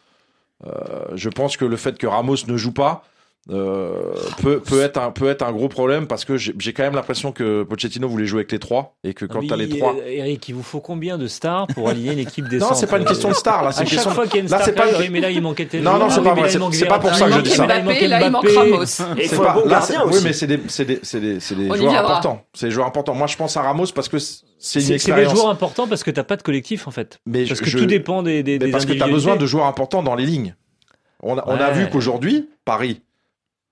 [1.14, 3.04] je pense que le fait que Ramos ne joue pas,
[3.50, 6.94] euh, peut peut être un peut être un gros problème parce que j'ai quand même
[6.94, 9.96] l'impression que Pochettino voulait jouer avec les trois et que quand tu as les trois
[10.06, 13.04] Eric il vous faut combien de stars pour aligner l'équipe des Non, c'est pas une
[13.04, 14.64] question de stars là, c'est une chaque question fois qu'il y a une star là,
[14.64, 17.26] c'est pas mais là il manquait Non non, c'est pas vrai, c'est pas pour ça
[17.26, 17.66] que je dis ça.
[17.66, 18.84] Mbappé, là il manque Ramos.
[18.86, 22.42] C'est pas là oui mais c'est des c'est des c'est des c'est des joueurs importants.
[22.54, 23.14] C'est des joueurs importants.
[23.14, 24.18] Moi je pense à Ramos parce que
[24.62, 25.28] c'est une expérience.
[25.28, 27.20] C'est des joueurs importants parce que t'as pas de collectif en fait.
[27.26, 30.14] Mais parce que tout dépend des des parce que t'as besoin de joueurs importants dans
[30.14, 30.54] les lignes.
[31.20, 33.00] On a, on a vu qu'aujourd'hui, Paris,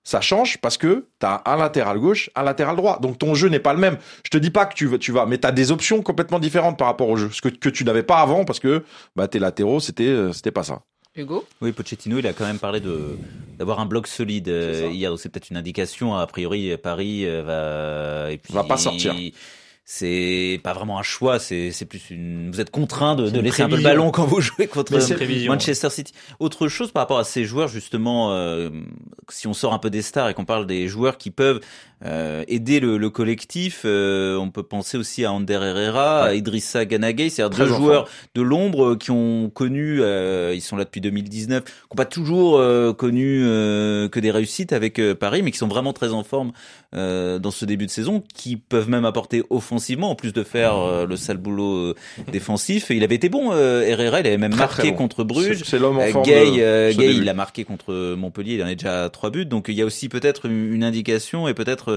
[0.03, 2.99] ça change parce que tu as un latéral gauche, un latéral droit.
[2.99, 3.97] Donc ton jeu n'est pas le même.
[4.23, 6.77] Je te dis pas que tu, tu vas, mais tu as des options complètement différentes
[6.77, 7.29] par rapport au jeu.
[7.31, 8.83] Ce que, que tu n'avais pas avant parce que
[9.15, 10.81] bah, tes latéraux, c'était euh, c'était pas ça.
[11.15, 11.45] Hugo?
[11.61, 13.17] Oui, Pochettino, il a quand même parlé de
[13.57, 15.11] d'avoir un bloc solide euh, hier.
[15.17, 16.15] C'est peut-être une indication.
[16.15, 19.13] A priori, Paris euh, va et puis, va pas sortir
[19.83, 22.51] c'est pas vraiment un choix, c'est plus une.
[22.51, 24.93] Vous êtes contraint de, de laisser un peu le ballon quand vous jouez contre
[25.47, 26.13] Manchester City.
[26.39, 28.69] Autre chose par rapport à ces joueurs justement, euh,
[29.29, 31.61] si on sort un peu des stars et qu'on parle des joueurs qui peuvent
[32.03, 36.85] euh, aider le, le collectif, euh, on peut penser aussi à Ander Herrera, à Idrissa
[36.85, 41.63] Ganagay, c'est-à-dire deux joueurs de l'ombre qui ont connu, euh, ils sont là depuis 2019,
[41.63, 45.93] qui n'ont pas toujours euh, connu que des réussites avec Paris, mais qui sont vraiment
[45.93, 46.51] très en forme
[46.93, 51.15] dans ce début de saison, qui peuvent même apporter offensivement, en plus de faire le
[51.15, 51.93] sale boulot
[52.31, 52.91] défensif.
[52.91, 55.63] Et il avait été bon, Herrera, il avait même marqué contre Bruges.
[55.63, 56.25] C'est l'homme en forme.
[56.25, 59.65] Gay, Gay il a marqué contre Montpellier, il en est déjà à trois buts, donc
[59.69, 61.90] il y a aussi peut-être une indication et peut-être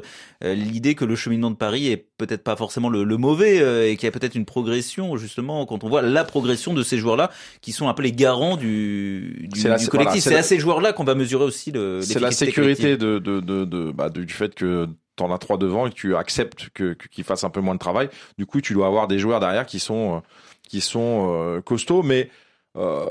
[0.44, 3.96] euh, l'idée que le cheminement de Paris est peut-être pas forcément le, mauvais euh, et
[3.96, 7.30] qu'il y a peut-être une progression justement quand on voit la progression de ces joueurs-là
[7.60, 10.22] qui sont un peu les garants du, du, du collectif.
[10.22, 12.00] c'est à ces joueurs-là qu'on va mesurer aussi le.
[12.02, 15.86] C'est la sécurité de, de, de, de bah, du fait que t'en as trois devant
[15.86, 18.08] et que tu acceptes que qu'ils fassent un peu moins de travail.
[18.38, 20.22] Du coup, tu dois avoir des joueurs derrière qui sont
[20.62, 22.30] qui sont costauds, mais
[22.76, 23.06] euh,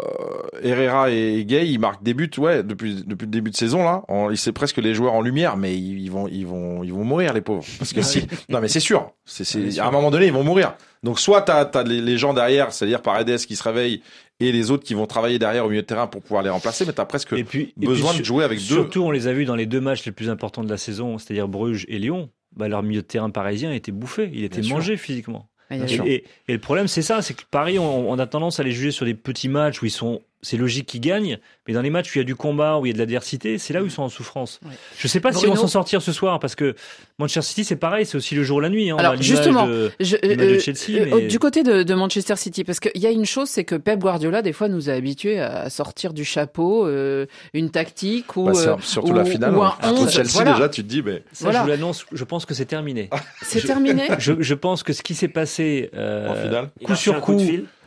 [0.62, 4.04] Herrera et Gay, ils marquent des buts, ouais, depuis depuis le début de saison là.
[4.36, 7.41] C'est presque les joueurs en lumière, mais ils, vont ils vont ils vont mourir les
[7.41, 7.65] pauvres.
[7.80, 10.34] Parce que ah si, non mais c'est sûr, c'est c'est à un moment donné ils
[10.34, 10.76] vont mourir.
[11.04, 14.02] Donc soit t'as as les, les gens derrière, c'est-à-dire Paredes qui se réveille
[14.39, 16.86] et les autres qui vont travailler derrière au milieu de terrain pour pouvoir les remplacer,
[16.86, 18.76] mais t'as presque et puis, besoin de jouer avec deux.
[18.76, 21.17] Surtout on les a vus dans les deux matchs les plus importants de la saison,
[21.17, 24.97] c'est-à-dire Bruges et Lyon bah, leur milieu de terrain parisien était bouffé, il était mangé
[24.97, 25.49] physiquement.
[25.71, 29.06] Et, le problème, c'est ça, c'est que Paris, on, a tendance à les juger sur
[29.06, 32.16] des petits matchs où ils sont c'est logique qu'ils gagnent, mais dans les matchs où
[32.16, 33.92] il y a du combat, où il y a de l'adversité, c'est là où ils
[33.92, 34.60] sont en souffrance.
[34.98, 36.76] Je ne sais pas si on s'en sortir ce soir, parce que
[37.18, 38.92] Manchester City, c'est pareil, c'est aussi le jour ou la nuit.
[38.92, 43.26] Hein, Alors justement, euh, euh, du côté de, Manchester City, parce qu'il y a une
[43.26, 47.26] chose, c'est que Pep Guardiola, des fois, nous a habitués à sortir du chapeau euh,
[47.54, 49.56] une tactique ou bah, surtout la finale.
[49.56, 52.54] Ou un Chelsea, déjà, tu te dis, mais ça, je vous l'annonce, je pense que
[52.54, 53.10] c'est terminé.
[53.42, 54.08] c'est terminé.
[54.20, 57.38] Je, pense que ce qui s'est passé en finale, coup sur coup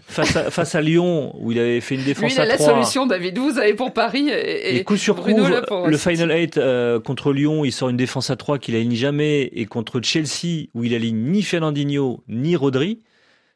[0.07, 2.59] face à, face à Lyon où il avait fait une défense Lui, il a la
[2.59, 3.39] solution, David.
[3.39, 5.31] Vous avez pour Paris et, et coup sur coup,
[5.87, 9.43] le Final 8 euh, contre Lyon, il sort une défense à 3 qu'il aligne jamais
[9.43, 13.01] et contre Chelsea où il aligne ni Fernandinho ni Rodri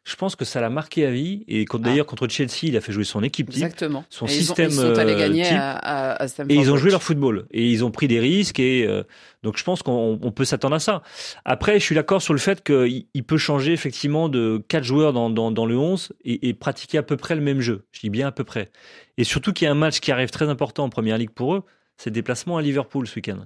[0.04, 1.44] je pense que ça l'a marqué à vie.
[1.46, 1.78] Et ah.
[1.78, 4.04] d'ailleurs, contre Chelsea, il a fait jouer son équipe type, Exactement.
[4.08, 7.02] son système ils, sont allés euh, gagner type, à, à, Et ils ont joué leur
[7.02, 7.46] football.
[7.50, 8.58] Et ils ont pris des risques.
[8.58, 9.02] Et euh,
[9.42, 11.02] donc, je pense qu'on peut s'attendre à ça.
[11.44, 15.28] Après, je suis d'accord sur le fait qu'il peut changer effectivement de quatre joueurs dans,
[15.28, 17.84] dans, dans le 11 et, et, pratiquer à peu près le même jeu.
[17.92, 18.70] Je dis bien à peu près.
[19.18, 21.54] Et surtout qu'il y a un match qui arrive très important en Première Ligue pour
[21.54, 21.62] eux.
[21.98, 23.44] C'est le déplacement à Liverpool ce week-end.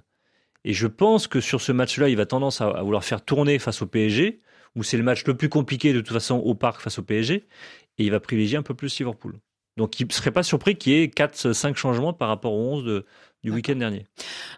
[0.65, 3.59] Et je pense que sur ce match-là, il va tendance à, à vouloir faire tourner
[3.59, 4.41] face au PSG
[4.77, 7.35] où c'est le match le plus compliqué de toute façon au parc face au PSG,
[7.35, 9.39] et il va privilégier un peu plus Liverpool.
[9.77, 12.85] Donc il ne serait pas surpris qu'il y ait 4-5 changements par rapport aux 11
[12.85, 13.07] de,
[13.43, 14.07] du week-end dernier.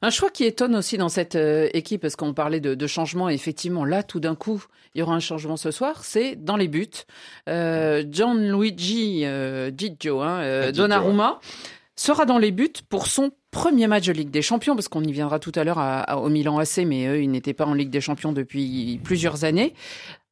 [0.02, 3.31] Un choix qui étonne aussi dans cette euh, équipe, parce qu'on parlait de, de changement,
[3.31, 4.64] et effectivement là tout d'un coup
[4.96, 6.88] il y aura un changement ce soir, c'est dans les buts.
[7.50, 11.38] Euh, Gianluigi euh, Gigio, hein, euh, Donnarumma,
[11.97, 15.13] sera dans les buts pour son premier match de Ligue des Champions, parce qu'on y
[15.13, 15.81] viendra tout à l'heure
[16.23, 19.73] au Milan AC, mais eux, ils n'étaient pas en Ligue des Champions depuis plusieurs années.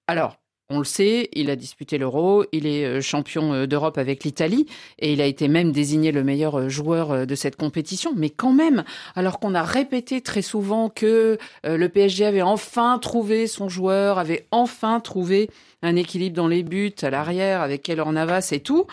[0.07, 0.37] Alors,
[0.71, 4.67] on le sait, il a disputé l'Euro, il est euh, champion euh, d'Europe avec l'Italie
[4.99, 8.13] et il a été même désigné le meilleur euh, joueur de cette compétition.
[8.17, 8.83] Mais quand même,
[9.15, 14.47] alors qu'on a répété très souvent que le PSG avait enfin trouvé son joueur, avait
[14.51, 15.51] enfin trouvé
[15.83, 18.87] un équilibre dans les buts, à l'arrière, avec Keller Navas et tout,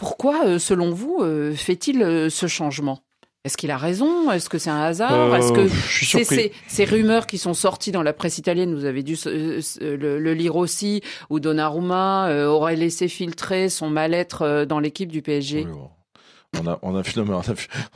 [0.00, 1.22] pourquoi, selon vous,
[1.54, 3.00] fait-il ce changement?
[3.44, 4.30] Est-ce qu'il a raison?
[4.30, 5.34] Est-ce que c'est un hasard?
[5.34, 9.16] Est-ce que ces, ces, rumeurs qui sont sorties dans la presse italienne, vous avez dû
[9.24, 15.22] le, lire aussi, où Donnarumma euh, aurait laissé filtrer son mal-être euh, dans l'équipe du
[15.22, 15.66] PSG
[16.58, 17.02] On a, on a,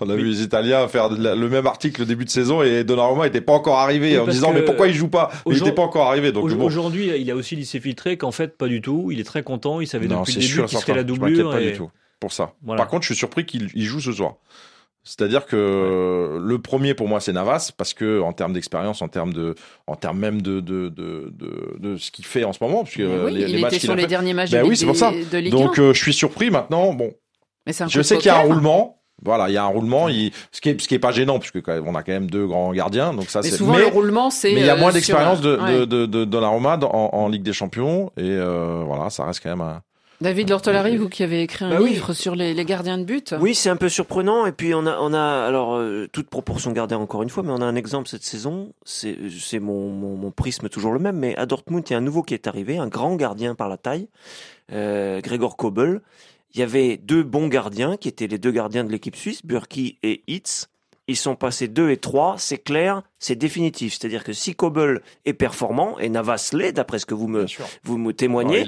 [0.00, 3.24] on a, vu, les Italiens faire le même article au début de saison et Donnarumma
[3.24, 5.30] n'était pas encore arrivé en disant mais pourquoi il joue pas?
[5.46, 6.32] Il n'était pas encore arrivé.
[6.32, 9.08] Donc aujourd'hui, il a aussi laissé filtrer qu'en fait pas du tout.
[9.10, 9.80] Il est très content.
[9.80, 11.50] Il savait depuis le début qu'il serait la doublure.
[11.50, 11.90] pas du tout
[12.20, 12.54] pour ça.
[12.66, 14.36] Par contre, je suis surpris qu'il joue ce soir.
[15.06, 19.34] C'est-à-dire que le premier pour moi c'est Navas parce que en termes d'expérience, en termes
[19.34, 19.54] de,
[19.86, 23.06] en termes même de de, de, de, de ce qu'il fait en ce moment, puisque
[23.06, 25.12] oui, les, il était sur les derniers matchs ben de, oui, c'est pour ça.
[25.50, 26.94] Donc euh, je suis surpris maintenant.
[26.94, 27.12] Bon,
[27.66, 29.00] Mais je sais qu'il y a un roulement.
[29.22, 31.38] Voilà, il y a un roulement, il, ce qui est ce qui est pas gênant
[31.38, 33.53] puisque on a quand même deux grands gardiens, donc ça c'est.
[33.53, 34.53] Souvent le roulement c'est.
[34.53, 37.44] Mais il y a moins euh, d'expérience de, de, de, de, de, en, en Ligue
[37.44, 39.83] des Champions et euh, voilà, ça reste quand même un
[40.20, 43.35] David Lortolari, vous qui avez écrit un bah livre sur les, les, gardiens de but.
[43.40, 44.46] Oui, c'est un peu surprenant.
[44.46, 47.50] Et puis on a, on a alors euh, toute proportion gardée encore une fois, mais
[47.50, 48.72] on a un exemple cette saison.
[48.85, 51.16] C'est, c'est mon, mon, mon, prisme toujours le même.
[51.16, 53.68] Mais à Dortmund, il y a un nouveau qui est arrivé, un grand gardien par
[53.68, 54.09] la taille,
[54.72, 56.00] euh, Gregor Kobel.
[56.54, 59.98] Il y avait deux bons gardiens qui étaient les deux gardiens de l'équipe suisse, Burki
[60.04, 60.68] et Hitz.
[61.08, 63.94] Ils sont passés deux et trois, c'est clair, c'est définitif.
[63.94, 67.44] C'est-à-dire que si Kobel est performant, et Navas l'est, d'après ce que vous me,
[67.82, 68.64] vous me témoignez,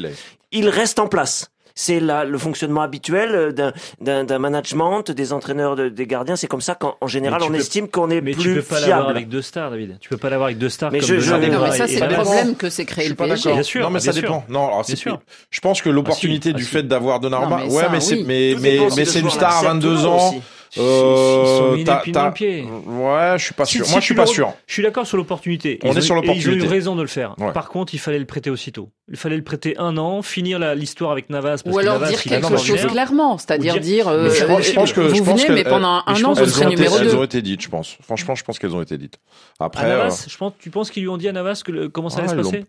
[0.53, 3.55] il reste en place c'est le fonctionnement habituel
[4.01, 6.35] d'un management, des entraîneurs, des gardiens.
[6.35, 8.57] C'est comme ça qu'en général, on estime qu'on est mais plus fiable.
[8.57, 9.99] Mais tu peux pas l'avoir avec deux stars, David.
[10.01, 10.91] Tu peux pas l'avoir avec deux stars.
[10.91, 13.53] Mais comme je, je, mais ça, c'est le problème que c'est créé le PSG.
[13.53, 13.83] Bien sûr.
[13.83, 14.45] Non, mais ça dépend.
[14.49, 15.21] Non, alors c'est sûr.
[15.51, 19.05] Je pense que l'opportunité ah, du fait d'avoir Donnarumma, ouais, mais c'est, mais, mais, mais
[19.05, 20.35] c'est une star à 22 ans.
[20.79, 22.67] Euh, ils sont pied.
[22.87, 23.87] Ouais, je suis pas sûr.
[23.89, 24.53] Moi, je suis pas sûr.
[24.67, 25.79] Je suis d'accord sur l'opportunité.
[25.83, 26.51] On est sur l'opportunité.
[26.51, 27.35] Ils ont eu raison de le faire.
[27.55, 28.91] Par contre, il fallait le prêter aussitôt.
[29.09, 31.63] Il fallait le prêter un an, finir l'histoire avec Navas.
[31.67, 35.65] Ou alors dire quelque chose clairement, c'est-à-dire dire, euh, je pense que vous venez, mais
[35.65, 37.05] pendant un an, vous serez numéro 2.
[37.05, 37.97] Elles ont été dites, je pense.
[38.03, 39.19] Franchement, je pense qu'elles ont été dites.
[39.61, 42.09] Après, Navas, euh, je pense, tu penses qu'ils lui ont dit à Navas que comment
[42.09, 42.65] ça allait se passer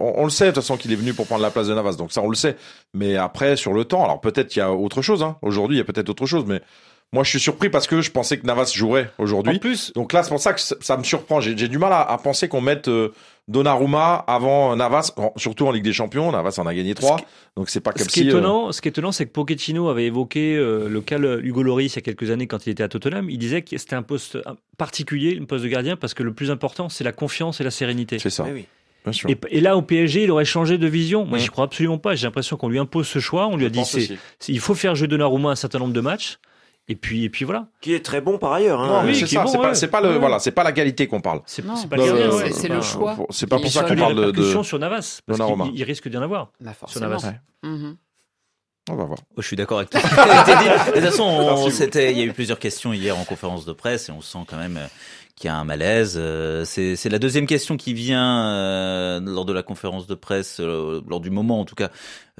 [0.00, 1.92] on, le sait de toute façon qu'il est venu pour prendre la place de Navas,
[1.92, 2.56] donc ça on le sait.
[2.94, 5.22] Mais après, sur le temps, alors peut-être qu'il y a autre chose.
[5.22, 5.36] Hein.
[5.42, 6.60] Aujourd'hui, il y a peut-être autre chose, mais
[7.12, 9.56] moi, je suis surpris parce que je pensais que Navas jouerait aujourd'hui.
[9.56, 11.40] En plus, donc là, c'est pour ça que ça me surprend.
[11.40, 13.14] J'ai du mal à, penser qu'on mette euh,
[13.48, 16.30] Donnarumma avant Navas, surtout en Ligue des Champions.
[16.30, 17.18] Navas en a gagné trois,
[17.56, 18.26] donc c'est pas comme ce qui si.
[18.26, 21.62] Est étonnant, Ce qui est étonnant, c'est que Pochettino avait évoqué euh, le cas Hugo
[21.62, 23.30] Loris il y a quelques années quand il était à Tottenham.
[23.30, 24.36] Il disait que c'était un poste
[24.76, 27.70] particulier, un poste de gardien, parce que le plus important, c'est la confiance et la
[27.70, 28.18] sérénité.
[28.18, 28.44] C'est ça.
[28.48, 28.66] Eh oui.
[29.50, 31.24] Et, là, au PSG, il aurait changé de vision.
[31.24, 32.14] Moi, j'y crois absolument pas.
[32.14, 33.46] J'ai l'impression qu'on lui impose ce choix.
[33.46, 34.18] On lui a dit, c'est,
[34.48, 36.38] il faut faire jouer Donnarumma un certain nombre de matchs.
[36.90, 37.66] Et puis, et puis voilà.
[37.82, 38.80] Qui est très bon par ailleurs.
[38.80, 39.02] Hein.
[39.02, 39.42] Non, oui, c'est ça.
[39.44, 40.18] bon, c'est pas, c'est le, Ouais.
[40.18, 41.42] voilà, c'est pas la qualité qu'on parle.
[41.44, 42.52] C'est Non, c'est pas Non, le euh, gardien, c'est- ouais.
[42.52, 43.16] c'est le choix.
[43.30, 44.62] C'est pas pour Il ça qu'on parle de, de...
[44.62, 45.20] sur Navas.
[45.26, 45.64] Parce Donnarumma.
[45.66, 46.50] qu'il il risque d'y en avoir.
[46.60, 47.00] Bah, Sur.
[47.02, 47.32] Navas.
[47.62, 47.96] Mhm.
[48.90, 49.18] On va voir.
[49.36, 49.98] Oh, je suis d'accord avec dit.
[49.98, 53.66] De toute façon, on- Merci c'était, il y a eu plusieurs questions hier en conférence
[53.66, 54.86] de presse et on sent quand même euh,
[55.38, 56.16] qu'il y a un malaise.
[56.18, 61.00] Euh, C'est, la deuxième question qui vient euh, lors de la conférence de presse, euh,
[61.08, 61.88] lors du moment en tout cas,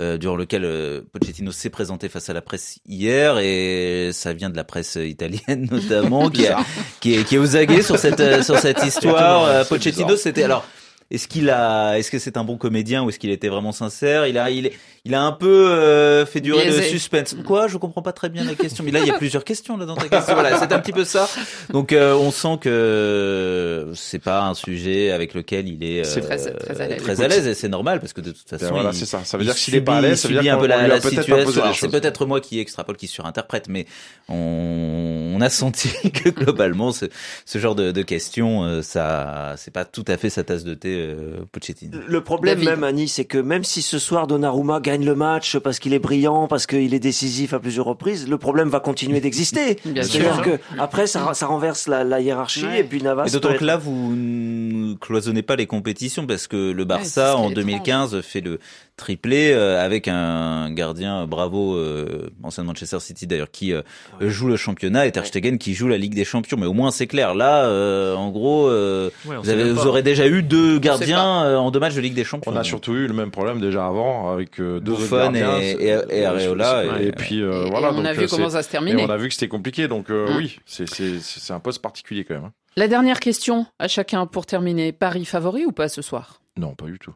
[0.01, 4.51] euh, durant lequel euh, Pochettino s'est présenté face à la presse hier et ça vient
[4.51, 6.59] de la presse italienne notamment qui, a-
[7.01, 9.45] qui, est, qui est aux aguets sur cette sur cette histoire.
[9.45, 10.65] Euh, Pochettino, c'était alors.
[11.11, 14.27] Est-ce qu'il a, est-ce que c'est un bon comédien ou est-ce qu'il était vraiment sincère?
[14.27, 14.73] Il a, il, est-
[15.07, 17.35] il a un peu euh, fait durer le suspense.
[17.47, 17.67] Quoi?
[17.67, 18.85] Je comprends pas très bien la question.
[18.85, 20.35] Mais là, il y a plusieurs questions là dans ta question.
[20.35, 21.27] Voilà, c'est un petit peu ça.
[21.71, 26.37] Donc, euh, on sent que c'est pas un sujet avec lequel il est, euh, très-
[26.37, 27.03] très à l'aise.
[27.03, 29.07] très à l'aise et c'est normal parce que de toute façon, Ben voilà, il- c'est
[29.07, 29.23] ça.
[29.25, 30.61] Ça veut il dire que s'il est pas à l'aise, ça veut subit dire un
[30.61, 31.73] peu la, situation.
[31.75, 33.87] C'est peut-être moi qui extrapole, qui surinterprète, mais
[34.29, 37.07] on, on a senti que globalement, ce,
[37.47, 40.75] ce genre de, de questions, euh, ça, c'est pas tout à fait sa tasse de
[40.75, 41.99] thé, euh, Pochettino.
[42.07, 42.69] Le problème David.
[42.71, 45.99] même, Annie, c'est que même si ce soir Donnarumma gagne le match parce qu'il est
[45.99, 49.79] brillant, parce qu'il est décisif à plusieurs reprises, le problème va continuer d'exister.
[49.85, 52.81] Bien C'est-à-dire que après, ça, ça renverse la, la hiérarchie Ouais.
[52.81, 53.27] et puis Navas.
[53.27, 57.51] Et d'autant que là, vous ne cloisonnez pas les compétitions parce que le Barça, en
[57.51, 57.55] étrange.
[57.55, 58.59] 2015, fait le
[58.99, 63.81] triplé euh, avec un gardien, euh, bravo, euh, ancien de Manchester City d'ailleurs, qui euh,
[64.21, 66.59] joue le championnat et Ter Stegen qui joue la Ligue des Champions.
[66.59, 67.35] Mais au moins, c'est clair.
[67.35, 71.71] Là, euh, en gros, euh, Ouais, vous, avez, aurez déjà eu deux gardiens euh, en
[71.71, 72.53] deux matchs de Ligue des Champions.
[72.53, 75.59] On a surtout eu le même problème déjà avant avec euh, deux autres Buffon gardiens,
[75.61, 75.71] et-
[76.11, 77.93] et- et Areola, Et, et- puis euh, Et voilà.
[77.95, 79.03] on a vu comment ça se Et terminait.
[79.05, 80.37] on a vu que c'était compliqué, donc euh, Mm.
[80.37, 82.45] oui, c'est un poste particulier quand même.
[82.45, 82.53] hein.
[82.77, 84.93] La dernière question à chacun pour terminer.
[84.93, 86.41] Paris favori ou pas ce soir?
[86.57, 87.15] Non, pas du tout.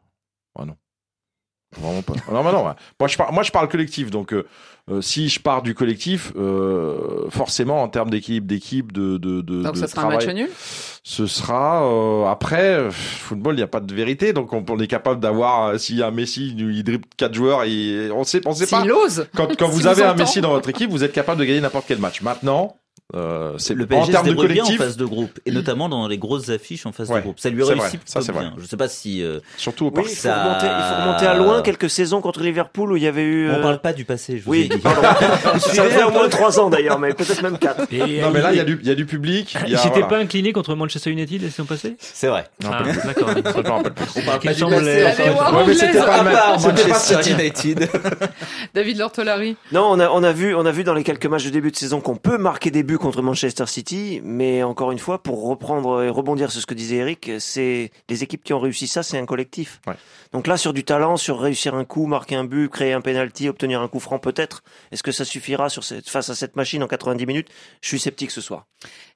[0.58, 0.74] Ah non.
[1.78, 2.14] Vraiment pas.
[2.30, 2.66] Non, mais non.
[2.66, 2.72] ouais.
[3.00, 4.10] Moi, je parle, moi, je parle collectif.
[4.10, 4.46] Donc, euh,
[4.90, 9.62] euh, si je pars du collectif, euh, forcément, en termes d'équipe, d'équipe, de, de, de,
[9.62, 10.50] Donc de ça sera travail, un match nul?
[11.04, 13.54] ce sera euh, après football.
[13.54, 14.32] Il n'y a pas de vérité.
[14.32, 17.34] Donc, on, on est capable d'avoir euh, s'il y a un Messi, il dribble quatre
[17.34, 17.64] joueurs.
[17.64, 18.84] Et on sait, on sait pas.
[18.84, 20.14] Ose Quand, quand Si vous vous avez un.
[20.14, 22.20] Messi dans votre équipe, vous êtes capable de gagner n'importe quel match.
[22.20, 22.76] Maintenant,
[23.14, 25.38] euh, c'est Le en PSG se termes de débrouille bien en collectif, phase de groupe
[25.44, 27.38] et notamment dans les grosses affiches en phase Ouais, de groupe.
[27.40, 28.40] Ça lui réussit vrai, ça, c'est vrai.
[28.44, 28.54] bien.
[28.58, 31.26] Je sais pas si euh, surtout au Oui, il faut, ça- remonter, il faut remonter
[31.26, 33.50] à loin quelques saisons contre Liverpool où il y avait eu.
[33.50, 34.38] on euh, parle pas du passé.
[34.38, 34.80] Je vous ai Oui, dit.
[35.60, 37.82] ça fait au moins trois ans d'ailleurs, mais peut-être même quatre.
[37.92, 39.56] Et, Non, mais euh, là, il y a du, il y a du public.
[39.66, 40.06] Il s'était voilà.
[40.06, 42.46] pas incliné contre Manchester United la saison passée C'est vrai.
[42.64, 43.28] Ah, d'accord.
[44.16, 45.04] On parle Qui pas du passé.
[45.66, 46.22] Mais c'était pas
[46.58, 47.30] Manchester.
[47.30, 47.88] United.
[48.74, 51.44] David Lortolari Non, on a, on a vu, on a vu dans les quelques matchs
[51.44, 54.98] de début de saison qu'on peut marquer des buts contre Manchester City, mais encore une
[54.98, 58.60] fois, pour reprendre et rebondir sur ce que disait Eric, c'est les équipes qui ont
[58.60, 59.80] réussi ça, c'est un collectif.
[59.86, 59.94] Ouais.
[60.32, 63.48] Donc là, sur du talent, sur réussir un coup, marquer un but, créer un penalty,
[63.48, 64.62] obtenir un coup franc, peut-être.
[64.90, 67.48] Est-ce que ça suffira sur cette, face à cette machine en 90 minutes?
[67.80, 68.66] Je suis sceptique ce soir.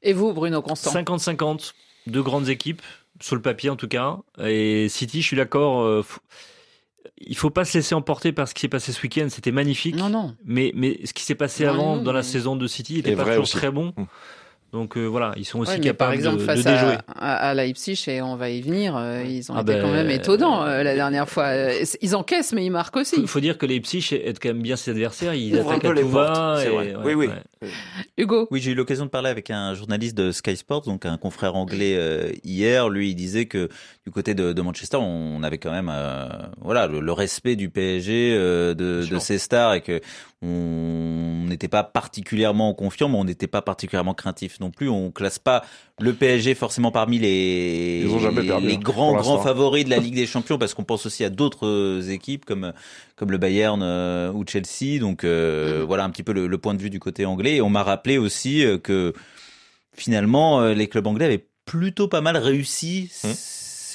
[0.03, 0.93] Et vous, Bruno Constant?
[0.93, 1.73] 50-50,
[2.07, 2.83] deux grandes équipes,
[3.21, 4.19] sur le papier en tout cas.
[4.43, 5.83] Et City, je suis d'accord.
[5.83, 6.05] euh,
[7.19, 9.27] il faut pas se laisser emporter par ce qui s'est passé ce week-end.
[9.31, 9.97] C'était magnifique.
[9.97, 10.35] Non, non.
[10.45, 13.13] Mais, mais ce qui s'est passé Non, avant non, dans la saison de City était
[13.13, 13.57] Et pas toujours aussi.
[13.57, 13.93] très bon.
[13.97, 14.05] Mm.
[14.73, 16.97] Donc euh, voilà, ils sont aussi Ouais, capables par exemple, de, face de déjouer.
[17.09, 19.83] à, à, à Leipzig, et on va y venir, euh, ils ont Ah été ben,
[19.83, 21.45] quand même étonnants euh, la dernière fois.
[21.47, 23.17] Euh, Ils encaissent, mais ils marquent aussi.
[23.19, 25.35] Il faut dire que Leipzig aident quand même bien ses adversaires.
[25.35, 26.57] Ils un attaquent peu à les tout va.
[26.61, 26.95] c'est et- vrai.
[26.97, 27.27] ouais, Oui, oui.
[27.29, 27.69] ouais.
[28.19, 31.17] Hugo Oui, j'ai eu l'occasion de parler avec un journaliste de Sky Sports, donc un
[31.17, 32.89] confrère anglais euh, hier.
[32.89, 33.69] Lui, il disait que
[34.05, 36.27] du côté de, de Manchester, on avait quand même, euh,
[36.61, 40.01] voilà, le, le respect du PSG, euh, de, de ses stars, et que
[40.43, 44.89] on n'était pas particulièrement confiant, mais on n'était pas particulièrement craintif non plus.
[44.89, 45.65] On classe pas
[45.99, 49.91] le PSG forcément parmi les Ils ont jamais perdu, les hein, grands grands favoris de
[49.91, 52.75] la Ligue des Champions, parce qu'on pense aussi à d'autres euh, équipes comme
[53.17, 55.01] comme le Bayern euh, ou Chelsea.
[55.01, 57.57] Donc euh, voilà un petit peu le, le point de vue du côté anglais.
[57.57, 59.15] Et on m'a rappelé aussi que
[59.95, 63.33] finalement les clubs anglais avaient plutôt pas mal réussi Hum.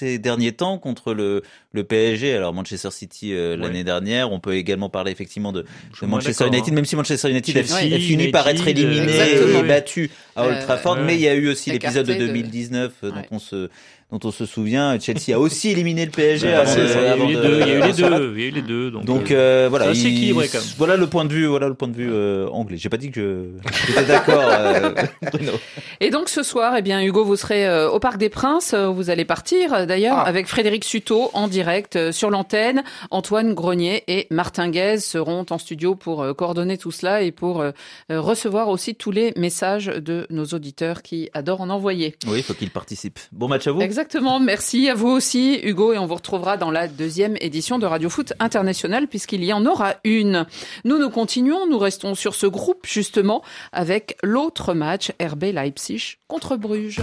[0.02, 2.34] Ces derniers temps contre le le PSG.
[2.36, 3.58] Alors Manchester City euh, Ouais.
[3.62, 4.32] l'année dernière.
[4.32, 5.66] On peut également parler effectivement de,
[6.02, 6.76] Manchester d'accord, United, hein.
[6.76, 7.64] même si Manchester United a,
[8.00, 9.12] fini par être éliminé
[9.60, 10.98] et battu à Old Euh, Trafford.
[10.98, 13.28] Mais il y a eu aussi l'épisode de Écarté de- 2019 euh, dont Ouais.
[13.32, 13.70] on se
[14.12, 15.00] dont on se souvient.
[15.00, 17.42] Chelsea a aussi éliminé le PSG avant de- ça, il y a eu les de-
[17.42, 17.54] deux.
[17.62, 18.34] Il y a eu les deux.
[18.36, 18.92] Il y a eu les deux.
[18.92, 20.68] Donc, donc euh, euh, voilà, c'est assez il- équilibré, quand même.
[20.78, 22.78] voilà le point de vue, voilà le point de vue euh, anglais.
[22.78, 24.92] J'ai pas dit que je- j'étais d'accord, euh,
[25.32, 25.52] Bruno.
[26.00, 28.74] Et donc ce soir, eh bien Hugo, vous serez euh, au Parc des Princes.
[28.74, 30.24] Vous allez partir d'ailleurs Ah.
[30.28, 32.84] avec Frédéric Suto en direct euh, sur l'antenne.
[33.12, 37.64] Antoine Grenier et Martin Guez seront en studio pour euh, coordonner tout cela et pour
[38.10, 42.16] recevoir aussi tous les messages de nos auditeurs qui adorent en envoyer.
[42.28, 43.20] Oui, il faut qu'il participe.
[43.32, 43.82] Bon match à vous.
[43.82, 44.01] Exact.
[44.02, 44.40] Exactement.
[44.40, 48.10] Merci à vous aussi, Hugo, et on vous retrouvera dans la deuxième édition de Radio
[48.10, 50.48] Foot International puisqu'il y en aura une.
[50.86, 56.58] Nous, nous continuons, nous restons sur ce groupe justement avec l'autre match RB Leipzig contre
[56.58, 57.00] Bruges.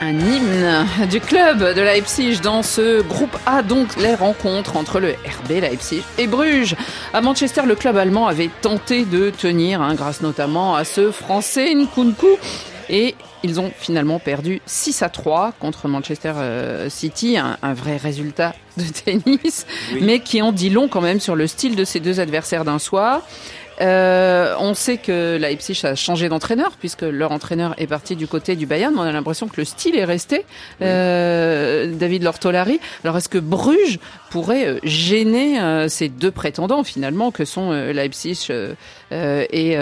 [0.00, 5.10] Un hymne du club de Leipzig dans ce groupe A, donc les rencontres entre le
[5.10, 6.76] RB Leipzig et Bruges.
[7.12, 11.74] À Manchester, le club allemand avait tenté de tenir, hein, grâce notamment à ce français
[11.74, 12.28] Nkunku.
[12.88, 18.54] Et ils ont finalement perdu 6 à 3 contre Manchester euh, City, un, vrai résultat
[18.76, 18.84] de
[19.22, 19.66] tennis,
[20.00, 22.78] mais qui en dit long quand même sur le style de ces deux adversaires d'un
[22.78, 23.22] soir.
[23.80, 28.56] Euh, on sait que Leipzig a changé d'entraîneur puisque leur entraîneur est parti du côté
[28.56, 28.92] du Bayern.
[28.94, 30.44] Mais on a l'impression que le style est resté.
[30.82, 32.80] Euh, David Lortolari.
[33.04, 33.98] Alors est-ce que Bruges
[34.30, 38.48] pourrait euh, gêner euh, ces deux prétendants finalement que sont Leipzig
[39.10, 39.72] et,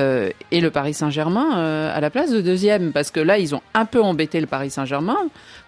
[0.50, 2.92] et le Paris Saint-Germain à la place de deuxième?
[2.92, 5.18] Parce que là, ils ont un peu embêté le Paris Saint-Germain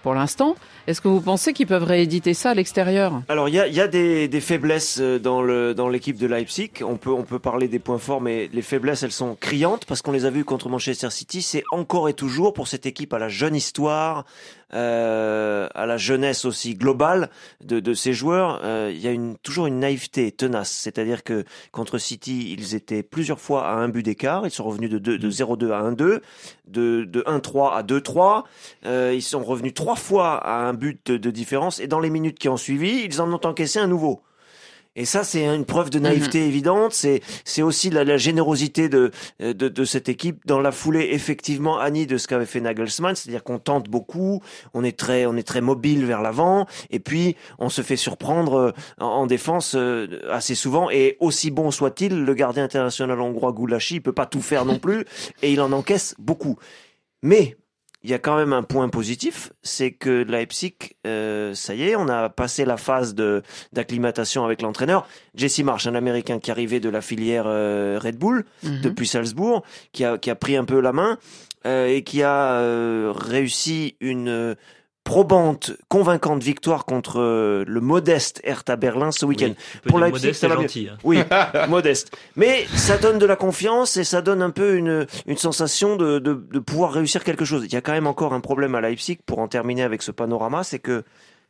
[0.09, 0.57] pour l'instant.
[0.87, 3.21] Est-ce que vous pensez qu'ils peuvent rééditer ça à l'extérieur?
[3.29, 6.71] Alors il y a, y a des, des, faiblesses dans le dans l'équipe de Leipzig.
[6.83, 10.01] On peut on peut parler des points forts, mais les faiblesses elles sont criantes parce
[10.01, 11.43] qu'on les a vues contre Manchester City.
[11.43, 14.25] C'est encore et toujours pour cette équipe à la jeune histoire,
[14.75, 17.31] euh, à la jeunesse aussi globale
[17.65, 20.71] de, de ces joueurs, euh, il y a une, toujours une naïveté tenace.
[20.71, 24.47] C'est-à-dire que contre City, ils étaient plusieurs fois à un but d'écart.
[24.47, 26.21] Ils sont revenus de, 2, de 0-2 à 1-2,
[26.67, 28.45] de, de 1-3 à 2-3.
[28.85, 31.81] Euh, ils sont revenus trois fois à un but de, de différence.
[31.81, 34.23] Et dans les minutes qui ont suivi, ils en ont encaissé un nouveau.
[34.99, 36.49] Et ça, c'est une preuve de naïveté mhm.
[36.49, 36.93] évidente.
[36.93, 41.79] C'est c'est aussi la, la générosité de, de, de cette équipe dans la foulée effectivement
[41.79, 44.43] Annie de ce qu'avait fait Nagelsmann, c'est-à-dire qu'on tente beaucoup,
[44.75, 48.55] on est très on est très mobile vers l'avant, et puis on se fait surprendre
[48.55, 50.91] euh, en, défense euh, assez souvent.
[50.91, 54.81] Et aussi bon soit-il, le gardien international hongrois Goulashi, il peut pas tout faire non
[54.81, 55.05] plus,
[55.43, 56.57] et il en encaisse beaucoup.
[57.23, 57.57] Mais
[58.03, 60.75] il y a quand même un point positif, c'est que Leipzig,
[61.07, 63.43] euh, ça y est, on a passé la phase de
[63.73, 65.09] d'acclimatation avec l'entraîneur.
[65.35, 68.81] Jesse Marsh, un Américain qui arrivait de la filière euh, Red Bull mhm.
[68.83, 71.19] depuis Salzbourg, qui a, qui a pris un peu la main
[71.67, 74.55] euh, et qui a euh, réussi une
[75.09, 79.55] probante, convaincante victoire contre euh, le modeste Hertha Berlin ce week-end.
[79.89, 80.99] Pour Leipzig, ça va gentil, hein.
[81.03, 81.21] Oui,
[81.71, 82.15] modeste.
[82.37, 86.19] Mais ça donne de la confiance et ça donne un peu une, une sensation de,
[86.19, 87.65] de, de pouvoir réussir quelque chose.
[87.65, 90.11] Il y a quand même encore un problème à Leipzig pour en terminer avec ce
[90.11, 91.05] panorama, c'est que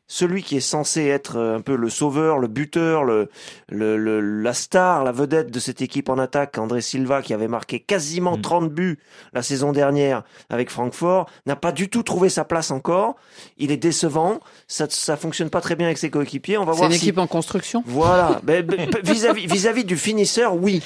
[0.09, 3.29] celui qui est censé être euh, un peu le sauveur, le buteur, le,
[3.69, 7.79] le, la star, la vedette de cette équipe en attaque, André Silva, qui avait marqué
[7.79, 8.69] quasiment 30 mm.
[8.69, 8.99] buts
[9.35, 13.17] la saison dernière avec Francfort, n'a pas du tout trouvé sa place encore.
[13.59, 14.41] Il est décevant.
[14.67, 16.57] Ça, ça fonctionne pas très bien avec ses coéquipiers.
[16.57, 16.91] On va voir.
[16.91, 17.83] C'est une équipe en construction?
[17.87, 18.41] Voilà.
[18.43, 20.83] Ben, ben, vis-à-vis vis-à-vis du finisseur, oui.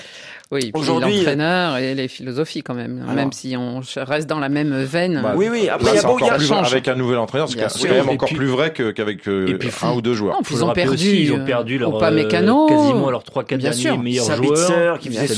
[0.53, 4.82] Oui, aujourd'hui l'entraîneur et les philosophies quand même, même si on reste dans la même
[4.82, 5.20] veine.
[5.22, 5.70] Bah, oui, oui.
[5.70, 6.72] Après, il y a beau, a change.
[6.72, 10.14] Avec un nouvel entraîneur, c'est quand même encore plus vrai qu'avec euh, un ou deux
[10.14, 10.34] joueurs.
[10.34, 13.61] Non, ils ont perdu, aussi, ils ont perdu leur pas mécano, quasiment leurs trois quatre
[13.61, 15.34] derniers meilleurs joueurs qui faisaient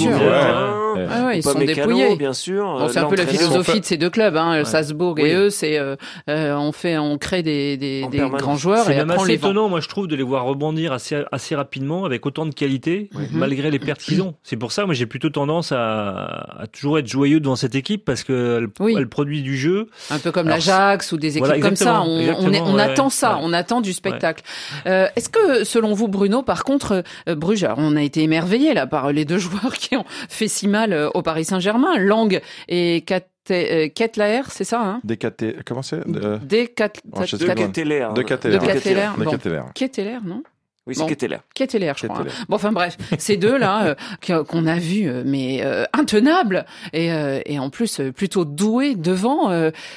[0.95, 2.16] tout ah ouais, ils sont dépouillés.
[2.16, 2.64] bien sûr.
[2.64, 4.64] Bon, c'est un peu la philosophie de ces deux clubs, hein, ouais.
[4.64, 5.97] Salzbourg et eux, c'est euh,
[6.28, 8.84] euh, on fait, on crée des, des, des grands joueurs.
[8.84, 12.26] C'est même assez étonnant, moi je trouve, de les voir rebondir assez assez rapidement avec
[12.26, 14.34] autant de qualité, malgré les pertes qu'ils ont.
[14.42, 18.05] C'est pour ça, moi j'ai plutôt tendance à, à, toujours être joyeux devant cette équipe
[18.05, 19.88] parce que elle, produit du jeu.
[20.11, 22.03] Un peu comme l'Ajax ou des équipes comme ça.
[22.03, 24.42] On, on, est, on attend ça, on attend du spectacle.
[24.86, 28.86] Euh, Est-ce que selon vous, Bruno, par contre, euh, Bruges, on a été émerveillé là
[28.86, 33.05] par les deux joueurs qui ont fait si mal euh, au Paris Saint-Germain, Lang et
[33.45, 36.39] Ketelaer, c'est ça hein Décaté, comment c'est euh...
[36.39, 36.89] Décat...
[37.05, 38.12] De Ketelaer.
[38.14, 38.61] De Ketelaer.
[38.61, 40.20] De Ketelaer.
[40.24, 40.43] non
[40.87, 41.41] oui, c'est Ketelaer.
[41.55, 42.20] Ketelaer, je crois.
[42.20, 42.45] Hein.
[42.49, 43.97] Bon, enfin bref, ces deux-là
[44.30, 48.95] euh, qu'on a vus, euh, mais euh, intenables et, euh, et en plus plutôt doués
[48.95, 49.51] devant.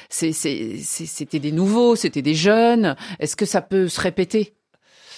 [0.08, 2.96] C'était des nouveaux, c'était des jeunes.
[3.18, 4.54] Est-ce que ça peut se répéter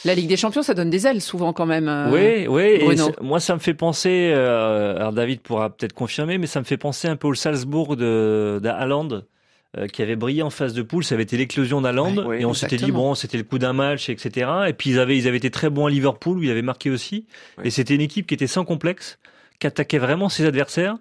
[0.04, 1.88] la Ligue des Champions, ça donne des ailes souvent quand même.
[1.88, 2.96] Euh, oui, oui.
[3.20, 4.32] moi, ça me fait penser.
[4.34, 7.96] Euh, alors David pourra peut-être confirmer, mais ça me fait penser un peu au Salzbourg
[7.96, 11.04] de, euh, qui avait brillé en phase de poule.
[11.04, 14.08] Ça avait été l'éclosion d'Haaland, et on s'était dit bon, c'était le coup d'un match,
[14.08, 14.50] etc.
[14.68, 16.90] Et puis ils avaient, ils avaient été très bons à Liverpool où ils avaient marqué
[16.90, 17.26] aussi.
[17.62, 19.18] Et c'était une équipe qui était sans complexe,
[19.58, 20.96] qui attaquait vraiment ses adversaires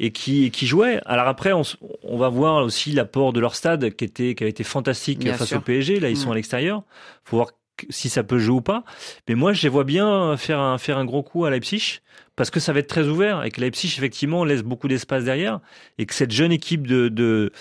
[0.00, 1.00] et qui, qui jouait.
[1.06, 1.62] Alors après, on,
[2.02, 5.52] on va voir aussi l'apport de leur stade qui était qui avait été fantastique face
[5.52, 5.98] au PSG.
[5.98, 6.32] Là, ils sont mm.
[6.32, 6.82] à l'extérieur.
[7.24, 7.50] Faut voir
[7.90, 8.84] si ça peut jouer ou pas.
[9.28, 12.00] Mais moi, je les vois bien faire un, faire un gros coup à Leipzig
[12.36, 15.60] parce que ça va être très ouvert et que Leipzig effectivement laisse beaucoup d'espace derrière
[15.98, 17.52] et que cette jeune équipe de de,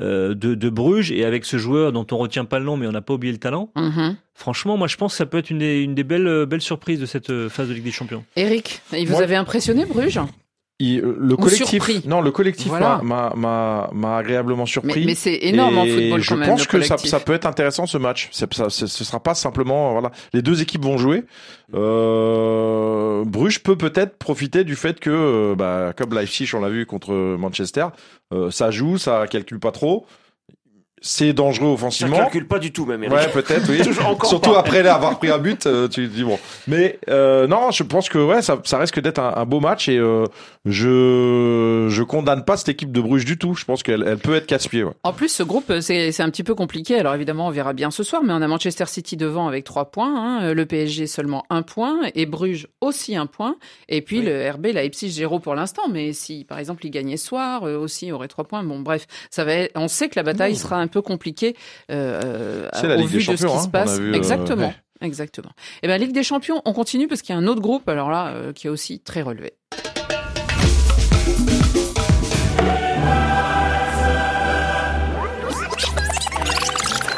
[0.00, 2.86] euh, de, de Bruges et avec ce joueur dont on retient pas le nom mais
[2.86, 3.70] on n'a pas oublié le talent.
[3.76, 4.16] Mhm.
[4.34, 7.00] Franchement, moi je pense que ça peut être une des, une des belles belles surprises
[7.00, 8.24] de cette euh, phase de Ligue des Champions.
[8.36, 10.20] Eric, il vous Moi- avez impressionné Bruges?
[10.80, 13.00] Il- euh, le collectif, non, le collectif Voilà.
[13.04, 13.34] m'a-
[13.92, 15.00] m'a agréablement surpris.
[15.00, 17.34] Mais- mais c'est énorme en football, Je quand même, pense le que ça, ça peut
[17.34, 18.28] être intéressant ce match.
[18.32, 20.10] Ça, ce ce sera pas simplement voilà.
[20.32, 21.24] Les deux équipes vont jouer.
[21.74, 26.86] Euh, Bruges peut peut-être profiter du fait que, euh, bah, comme Leipzig, on l'a vu
[26.86, 27.86] contre Manchester,
[28.32, 30.06] euh, ça joue, ça calcule pas trop.
[31.02, 32.16] C'est dangereux Ça offensivement.
[32.18, 33.02] calcule pas du tout même.
[33.04, 33.16] Eric.
[33.16, 33.82] Ouais, peut-être, oui.
[34.28, 34.58] Surtout pas.
[34.60, 36.38] après avoir pris un but, euh, tu te dis bon.
[36.66, 39.88] Mais euh, non, je pense que ouais, ça, ça risque d'être un, un beau match
[39.88, 40.26] et euh,
[40.66, 43.54] je je condamne pas cette équipe de Bruges du tout.
[43.54, 44.84] Je pense qu'elle elle peut être casse-pied.
[44.84, 44.92] Ouais.
[45.04, 46.96] En plus, ce groupe, c'est c'est un petit peu compliqué.
[46.98, 49.90] Alors évidemment, on verra bien ce soir, mais on a Manchester City devant avec trois
[49.90, 53.56] points, hein, le PSG seulement un point, et Bruges aussi un point,
[53.88, 55.82] et puis le RB Leipzig zéro pour l'instant.
[55.90, 58.62] Mais si, par exemple, il gagnait ce soir, eux aussi il aurait trois points.
[58.62, 59.54] Bon, bref, ça va.
[59.54, 61.56] être- on sait que la bataille sera un peu compliquée
[61.90, 63.98] euh, la au Ligue vu des de ce qui hein, se on passe.
[63.98, 64.66] vu, euh, Exactement.
[64.68, 64.74] ouais.
[65.02, 65.50] Exactement.
[65.82, 68.10] Et ben Ligue des Champions, on continue parce qu'il y a un autre groupe, alors
[68.10, 69.54] là, euh, qui est aussi très relevé.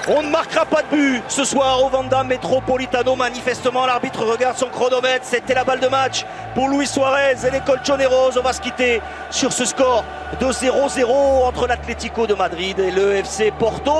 [0.08, 3.14] On ne marquera pas de but ce soir au Vanda Metropolitano.
[3.14, 5.24] Manifestement, l'arbitre regarde son chronomètre.
[5.24, 8.36] C'était la balle de match pour Luis Suarez et les Colchoneros.
[8.36, 9.00] On va se quitter
[9.30, 10.04] sur ce score
[10.40, 11.04] de 0-0
[11.44, 13.92] entre l'Atlético de Madrid et le FC Porto.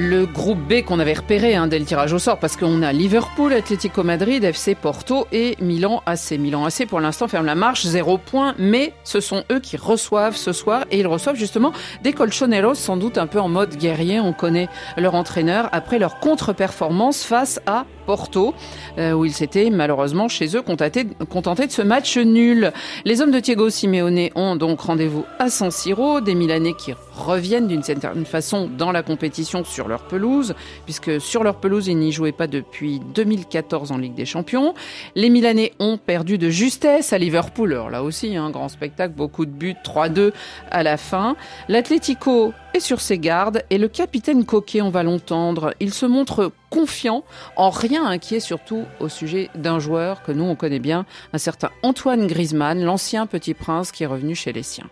[0.00, 2.92] Le groupe B qu'on avait repéré hein, dès le tirage au sort, parce qu'on a
[2.92, 6.38] Liverpool, Atlético Madrid, FC Porto et Milan AC.
[6.38, 10.36] Milan AC pour l'instant ferme la marche, zéro point, mais ce sont eux qui reçoivent
[10.36, 11.72] ce soir et ils reçoivent justement
[12.04, 14.20] des Colchoneros, sans doute un peu en mode guerrier.
[14.20, 18.54] On connaît leur entraîneur après leur contre-performance face à Porto,
[18.96, 22.72] euh, où ils s'étaient malheureusement chez eux contentés, de ce match nul.
[23.04, 27.68] Les hommes de Diego Simeone ont donc rendez-vous à San Siro, des Milanais qui reviennent
[27.68, 30.54] d'une certaine façon dans la compétition sur leur pelouse,
[30.86, 34.72] puisque sur leur pelouse, ils n'y jouaient pas depuis 2014 en Ligue des Champions.
[35.14, 39.44] Les Milanais ont perdu de justesse à Liverpool, alors là aussi, un grand spectacle, beaucoup
[39.44, 40.32] de buts, 3-2
[40.70, 41.36] à la fin.
[41.68, 46.52] L'Atlético est sur ses gardes et le capitaine Coquet, on va l'entendre, il se montre
[46.70, 47.24] confiant,
[47.56, 51.70] en rien inquiet surtout au sujet d'un joueur que nous on connaît bien, un certain
[51.82, 54.88] Antoine Griezmann, l'ancien petit prince qui est revenu chez les siens.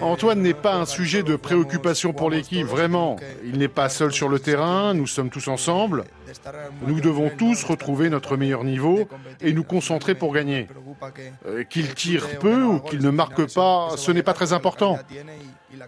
[0.00, 3.16] Antoine n'est pas un sujet de préoccupation pour l'équipe, vraiment.
[3.44, 6.04] Il n'est pas seul sur le terrain, nous sommes tous ensemble.
[6.86, 9.08] Nous devons tous retrouver notre meilleur niveau
[9.40, 10.68] et nous concentrer pour gagner.
[11.46, 14.98] Euh, qu'il tire peu ou qu'il ne marque pas, ce n'est pas très important.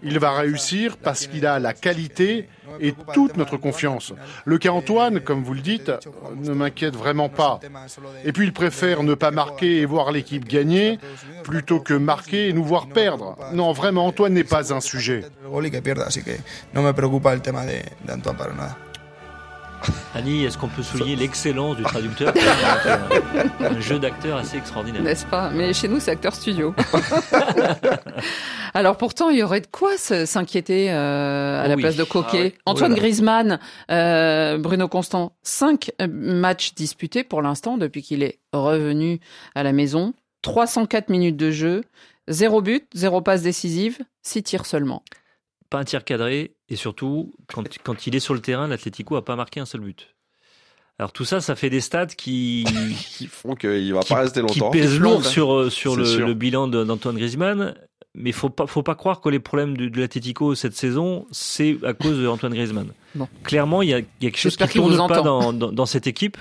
[0.03, 2.47] Il va réussir parce qu'il a la qualité
[2.79, 4.13] et toute notre confiance.
[4.45, 5.91] Le cas Antoine, comme vous le dites,
[6.35, 7.59] ne m'inquiète vraiment pas.
[8.25, 10.99] Et puis il préfère ne pas marquer et voir l'équipe gagner
[11.43, 13.37] plutôt que marquer et nous voir perdre.
[13.53, 15.23] Non, vraiment, Antoine n'est pas un sujet.
[20.15, 24.57] Annie, est-ce qu'on peut souligner l'excellence du traducteur qui est un, un jeu d'acteur assez
[24.57, 25.49] extraordinaire N'est-ce pas?
[25.51, 26.73] Mais chez nous, c'est acteur studio.
[28.73, 31.81] Alors pourtant, il y aurait de quoi s'inquiéter euh, à Oh la oui.
[31.81, 32.53] place de Coquet.
[32.57, 32.61] Ah.
[32.71, 33.01] Antoine Oh là là.
[33.01, 33.59] Griezmann,
[33.91, 39.19] euh, Bruno Constant, cinq euh, matchs disputés pour l'instant depuis qu'il est revenu
[39.55, 40.13] à la maison.
[40.41, 41.83] 304 minutes de jeu,
[42.27, 45.03] zéro but, zéro passe décisive, six tirs seulement.
[45.69, 49.25] Pas un tir cadré et surtout, quand, quand il est sur le terrain, l'Atlético a
[49.25, 50.15] pas marqué un seul but.
[50.99, 52.65] Alors tout ça, ça fait des stats qui,
[53.11, 54.71] qui font qu'il va pas rester qui longtemps.
[54.71, 55.23] pèsent Qui lourd plombe.
[55.23, 57.73] sur sur le, bilan d'Antoine Griezmann.
[58.15, 61.77] Mais faut pas faut pas croire que les problèmes de, de l'Atlético cette saison c'est
[61.85, 62.87] à cause d'Antoine Griezmann.
[63.15, 63.29] Bon.
[63.43, 65.85] Clairement, il y a, il y a quelque chose qui vous tourne pas dans, dans
[65.85, 66.37] cette équipe.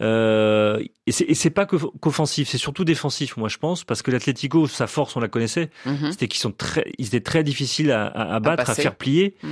[0.00, 4.86] Euh, et c'est pas qu'offensif, c'est surtout défensif, moi je pense, parce que l'Atlético, sa
[4.86, 6.12] force, on la connaissait, Mhm.
[6.12, 9.36] c'était qu'ils sont très, ils étaient très difficiles à, à, à battre, à, faire plier.
[9.42, 9.48] Mm.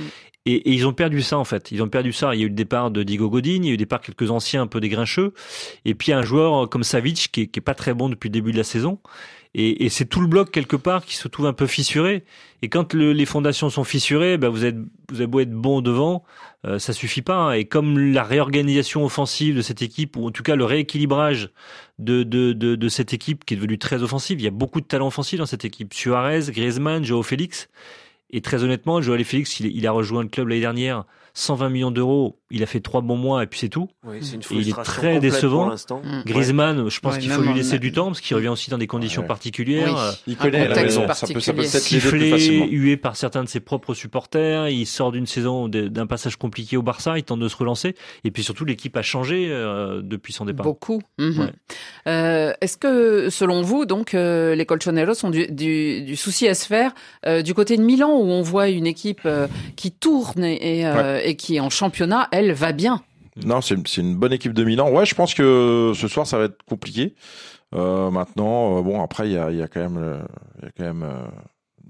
[0.47, 1.71] Et, et ils ont perdu ça en fait.
[1.71, 2.33] Ils ont perdu ça.
[2.33, 3.99] Il y a eu le départ de Diego Godin, il y a eu le départ
[3.99, 5.33] de quelques anciens un peu des grincheux,
[5.85, 8.33] et puis un joueur comme Savic qui est, qui est pas très bon depuis le
[8.33, 8.99] début de la saison.
[9.53, 12.23] Et, et c'est tout le bloc quelque part qui se trouve un peu fissuré.
[12.61, 14.77] Et quand le- les fondations sont fissurées, ben vous êtes
[15.11, 16.23] vous avez beau être bon devant,
[16.65, 17.35] euh, ça suffit pas.
[17.35, 17.51] hein.
[17.51, 21.49] Et comme la réorganisation offensive de cette équipe, ou en tout cas le rééquilibrage
[21.99, 24.79] de, de, de, de cette équipe qui est devenue très offensive, il y a beaucoup
[24.79, 25.93] de talents offensifs dans cette équipe.
[25.93, 27.67] Suarez, Griezmann, Joao Félix.
[28.31, 31.91] Et très honnêtement, Joao Félix, il, il a rejoint le club l'année dernière 120 millions
[31.91, 33.87] d'euros, il a fait trois bons mois et puis c'est tout.
[34.05, 35.61] Oui, c'est une Et il est très décevant.
[35.63, 36.01] pour l'instant.
[36.03, 36.23] Mm.
[36.25, 38.69] Griezmann, je pense Ouais, qu'il faut lui en- laisser du temps parce qu'il revient aussi
[38.69, 39.27] dans des conditions Ouais.
[39.27, 39.87] particulières.
[39.93, 40.17] Oui.
[40.27, 43.93] Il Un connaît la maison, ça peut, ça sifflé, hué par certains de ses propres
[43.93, 44.67] supporters.
[44.69, 47.17] Il sort d'une saison d'un passage compliqué au Barça.
[47.17, 47.95] Il tente de se relancer.
[48.23, 50.65] Et puis surtout, l'équipe a changé euh, depuis son départ.
[50.65, 51.01] Beaucoup.
[51.17, 51.39] Mhm.
[51.39, 51.51] Ouais.
[52.07, 56.53] Euh, Est-ce que, selon vous, donc, euh, les Colchoneros ont du, du, du souci à
[56.53, 56.91] se faire
[57.25, 60.85] euh, du côté de Milan, où on voit une équipe euh, qui tourne et, et,
[60.85, 63.01] euh, et qui, en championnat, elle va bien
[63.45, 64.89] Non, c'est une bonne équipe de Milan.
[64.91, 67.13] Ouais, je pense que ce soir, ça va être compliqué.
[67.73, 70.19] Euh, maintenant, euh, bon, après, il y a, y a quand même, euh,
[70.61, 71.23] y a quand même euh,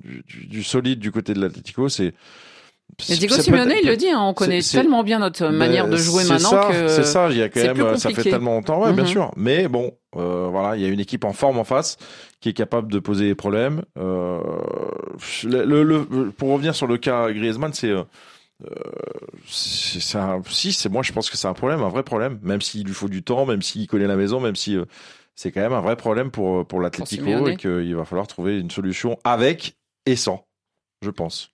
[0.04, 1.90] du, du- du solide du côté de l'Atlético.
[1.90, 2.14] C'est
[3.10, 5.96] Et Diego Simeone, il le dit, hein, on connaît tellement bien notre Ben, manière de
[5.98, 7.30] jouer maintenant ça, que c'est ça.
[7.32, 9.10] Il y a quand même, euh, ça fait tellement longtemps, ouais, bien Mhm.
[9.10, 9.32] sûr.
[9.38, 11.98] Mais bon, euh, voilà, il y a une équipe en forme en face
[12.42, 13.82] qui est capable de poser des problèmes.
[13.98, 14.40] Euh,
[15.44, 18.04] le, le- le- pour revenir sur le cas Griezmann, c'est euh, euh,
[19.48, 22.40] c'est un, si, c'est moi, je pense que c'est un problème, un vrai problème.
[22.42, 24.86] Même s'il lui faut du temps, même s'il connaît la maison, même si euh,
[25.36, 28.72] c'est quand même un vrai problème pour pour l'Atlético et qu'il va falloir trouver une
[28.72, 30.46] solution avec et sans,
[31.02, 31.51] je pense.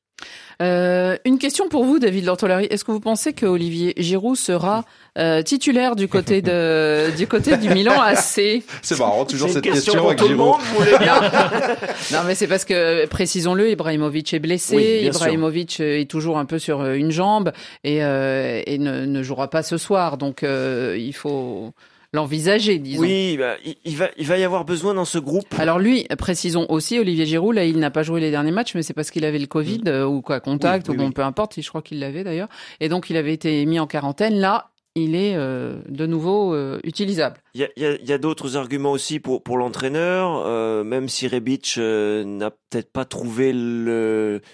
[0.61, 2.65] Euh, une question pour vous, David Lortolari.
[2.65, 4.85] Est-ce que vous pensez que Olivier Giroud sera
[5.19, 9.93] euh, titulaire du côté de du côté du Milan AC C'est marrant, toujours cette question
[9.93, 10.59] question pour avec tout le monde,
[12.11, 14.75] Non, mais c'est parce que précisons-le, Ibrahimovic est blessé.
[14.75, 15.21] Oui, bien sûr.
[15.21, 17.51] Ibrahimovic euh, est toujours un peu sur euh, une jambe
[17.83, 20.17] et, euh, et ne, ne jouera pas ce soir.
[20.17, 21.71] Donc euh, il faut
[22.17, 23.01] l'envisager, disons.
[23.01, 25.47] Oui, bah, il, il va, il va y avoir besoin dans ce groupe.
[25.57, 28.83] Alors lui, précisons aussi, Olivier Giroud, là, il n'a pas joué les derniers matchs, mais
[28.83, 31.13] c'est parce qu'il avait le Covid euh, ou quoi, contact, Oui, oui, ou bon, oui.
[31.13, 32.49] peu importe, je crois qu'il l'avait d'ailleurs.
[32.79, 34.35] Et donc, il avait été mis en quarantaine.
[34.39, 34.71] Là,
[35.03, 37.37] il est euh, de nouveau euh, utilisable.
[37.53, 42.91] Il y a, d'autres arguments aussi pour, pour l'entraîneur, euh, même si Rebic n'a peut-être
[42.91, 43.51] pas trouvé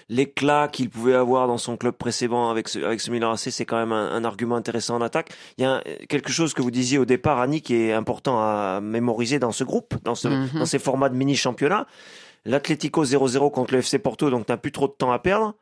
[0.08, 3.64] l'éclat qu'il pouvait avoir dans son club précédent avec ce, avec ce Milan AC, c'est
[3.64, 5.30] quand même un, un argument intéressant en attaque.
[5.58, 8.38] Il y a un- quelque chose que vous disiez au départ, Annie, qui est important
[8.40, 10.48] à mémoriser dans ce groupe, dans, ce, Mhm.
[10.58, 11.86] dans ces formats de mini-championnat.
[12.44, 15.54] L'Atlético 0-0 contre le FC Porto, donc t'as plus trop de temps à perdre.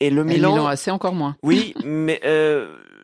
[0.00, 1.36] Et le Et Milan, Milan AC encore moins.
[1.42, 2.20] oui, mais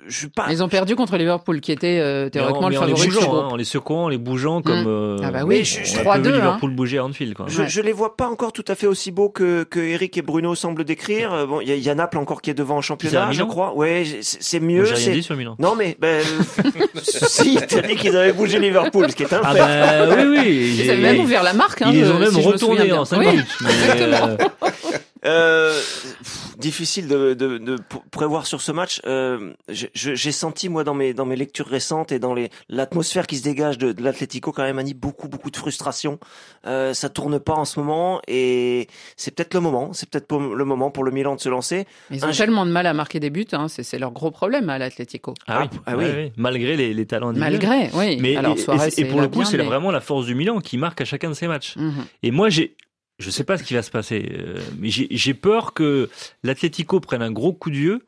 [0.08, 2.80] je suis pas Ils ont perdu contre Liverpool, qui était euh, Mais théoriquement mais le
[2.80, 3.42] en les favori du bougeant, groupe.
[3.44, 4.82] hein, en les secouant, en les bougeant comme.
[4.82, 4.86] Mm.
[4.86, 6.38] euh, Ah bah oui, je- je- on a 3-2, peu vu hein.
[6.38, 7.34] Liverpool bouger à Anfield.
[7.34, 7.46] Quoi.
[7.48, 7.68] Je, Ouais.
[7.68, 10.54] je les vois pas encore tout à fait aussi beaux que, que Eric et Bruno
[10.54, 11.32] semblent décrire.
[11.32, 13.32] Euh, Bon, il y, a- il y a Naples encore qui est devant en championnat,
[13.32, 13.74] je crois.
[13.74, 14.84] Ouais, c'est mieux.
[14.84, 15.56] J'ai rien c'est- dit sur Milan.
[15.58, 16.62] Non mais ben, euh,
[17.02, 19.58] si t'as dit qu'ils avaient bougé Liverpool, ce qui est un Ah fait.
[19.60, 20.76] bah oui, oui.
[20.84, 21.82] Ils avaient même ouvert la marque.
[21.82, 23.00] Hein, Ils je- ont même si je me souviens retournés bien.
[23.00, 23.26] en 5 Oui.
[23.26, 23.46] minutes.
[23.62, 24.36] Mais,
[25.26, 27.76] euh, pff, difficile de, de, de
[28.10, 29.00] prévoir sur ce match.
[29.06, 32.50] Euh, je- je- J'ai senti moi dans mes dans mes lectures récentes et dans les
[32.68, 36.18] l'atmosphère qui se dégage de, de l'Atlético quand même Annie beaucoup beaucoup de frustration.
[36.66, 39.92] Euh, ça tourne pas en ce moment et c'est peut-être le moment.
[39.92, 41.86] C'est peut-être pour- le moment pour le Milan de se lancer.
[42.10, 43.46] Ils ont Un- tellement de mal à marquer des buts.
[43.52, 45.34] Hein, c'est c'est leur gros problème à l'Atlético.
[45.46, 46.32] Ah oui, Ah oui.
[46.36, 47.32] malgré les, les talents.
[47.34, 48.18] Malgré, oui.
[48.20, 50.34] Mais Alors, et- et, Suarez, et pour le coup, c'est mais- vraiment la force du
[50.34, 51.74] Milan qui marque à chacun de ses matchs.
[51.76, 52.04] Mhm.
[52.22, 52.76] Et moi, j'ai,
[53.18, 56.08] je sais pas ce qui va se passer, euh, mais j'ai j'ai peur que
[56.42, 58.00] l'Atlético prenne un gros coup de vieux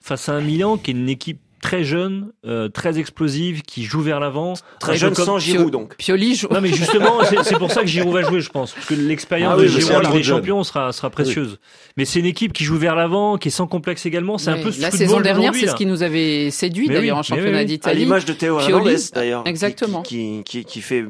[0.00, 4.00] face à un Milan qui est une équipe très jeune, euh, très explosive, qui joue
[4.00, 4.54] vers l'avant.
[4.80, 5.96] Très jeune sans Giroud donc.
[5.96, 6.48] Pioli joue.
[6.50, 8.94] Non mais justement, c'est c'est pour ça que Giroud va jouer, je pense, parce que
[8.94, 10.22] l'expérience Ah oui, de Giroud Ligue des.
[10.24, 11.60] Champions sera, sera précieuse.
[11.96, 14.38] Mais c'est une équipe qui joue vers l'avant, qui est sans complexe également.
[14.38, 17.20] C'est un peu ce La saison dernière, c'est ce qui nous avait séduit d'ailleurs oui,
[17.20, 17.58] en championnat oui.
[17.58, 18.00] À d'Italie.
[18.00, 19.44] l'image de Théo Hernandez d'ailleurs.
[19.44, 20.02] qui- exactement.
[20.02, 21.04] Qui, qui, qui fait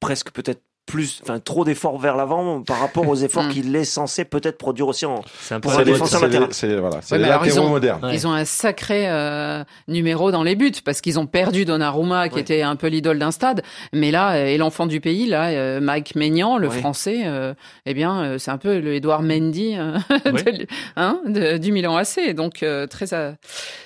[0.00, 3.48] presque peut-être plus, enfin trop d'efforts vers l'avant par rapport aux efforts Mm.
[3.48, 5.22] qu'il est censé peut-être produire aussi en.
[5.40, 5.92] C'est un peu Pour la un mode.
[5.94, 6.48] défenseur C'est latéral.
[6.48, 8.04] les- c'est voilà, c'est Ouais, les alors, ils ont- modernes.
[8.04, 8.14] Ouais.
[8.14, 12.34] Ils ont un sacré euh, numéro dans les buts parce qu'ils ont perdu Donnarumma qui
[12.36, 12.40] Ouais.
[12.42, 13.62] était un peu l'idole d'un stade,
[13.92, 16.78] mais là euh, et l'enfant du pays là, euh, Mike Maignan, le Ouais.
[16.78, 17.54] français, euh,
[17.86, 20.52] eh bien euh, c'est un peu le Edouard Mendy euh, Ouais.
[20.52, 20.66] de-
[20.96, 22.34] hein, de- du Milan AC.
[22.34, 23.06] Donc euh, très,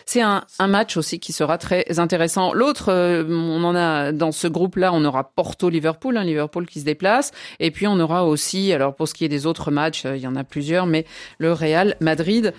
[0.05, 2.53] c'est un, un match aussi qui sera très intéressant.
[2.53, 6.84] L'autre, euh, on en a dans ce groupe-là, on aura Porto-Liverpool, hein, Liverpool qui se
[6.89, 10.16] déplace, et puis on aura aussi, alors pour ce qui est des autres matchs, euh,
[10.16, 11.05] il y en a plusieurs, mais
[11.39, 12.55] le Real Madrid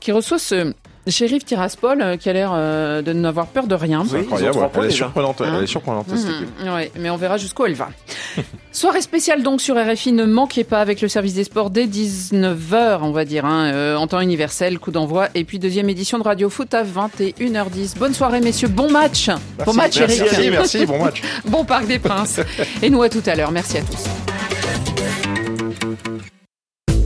[0.00, 0.74] qui reçoit ce
[1.08, 4.04] shérif Tiraspol euh, qui a l'air euh, de n'avoir peur de rien.
[4.06, 4.68] C'est Oui, incroyable, ouais.
[4.76, 6.48] elle est surprenante, Hein elle est surprenante cette équipe.
[6.64, 7.88] Ouais, mais on verra jusqu'où elle va.
[8.72, 13.00] Soirée spéciale donc sur RFI, ne manquez pas avec le service des sports dès 19h,
[13.02, 16.22] on va dire, hein, euh, en temps universel, coup d'envoi, et puis deuxième édition de
[16.22, 17.98] Radio Foot à 21h10.
[17.98, 19.28] Bonne soirée messieurs, bon match
[19.66, 21.22] Bon match merci, Eric merci, merci, bon match.
[21.44, 22.40] Bon Parc des Princes
[22.82, 24.04] Et nous à tout à l'heure, merci à tous.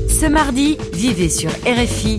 [0.08, 2.14] Ce mardi, vivez sur RFI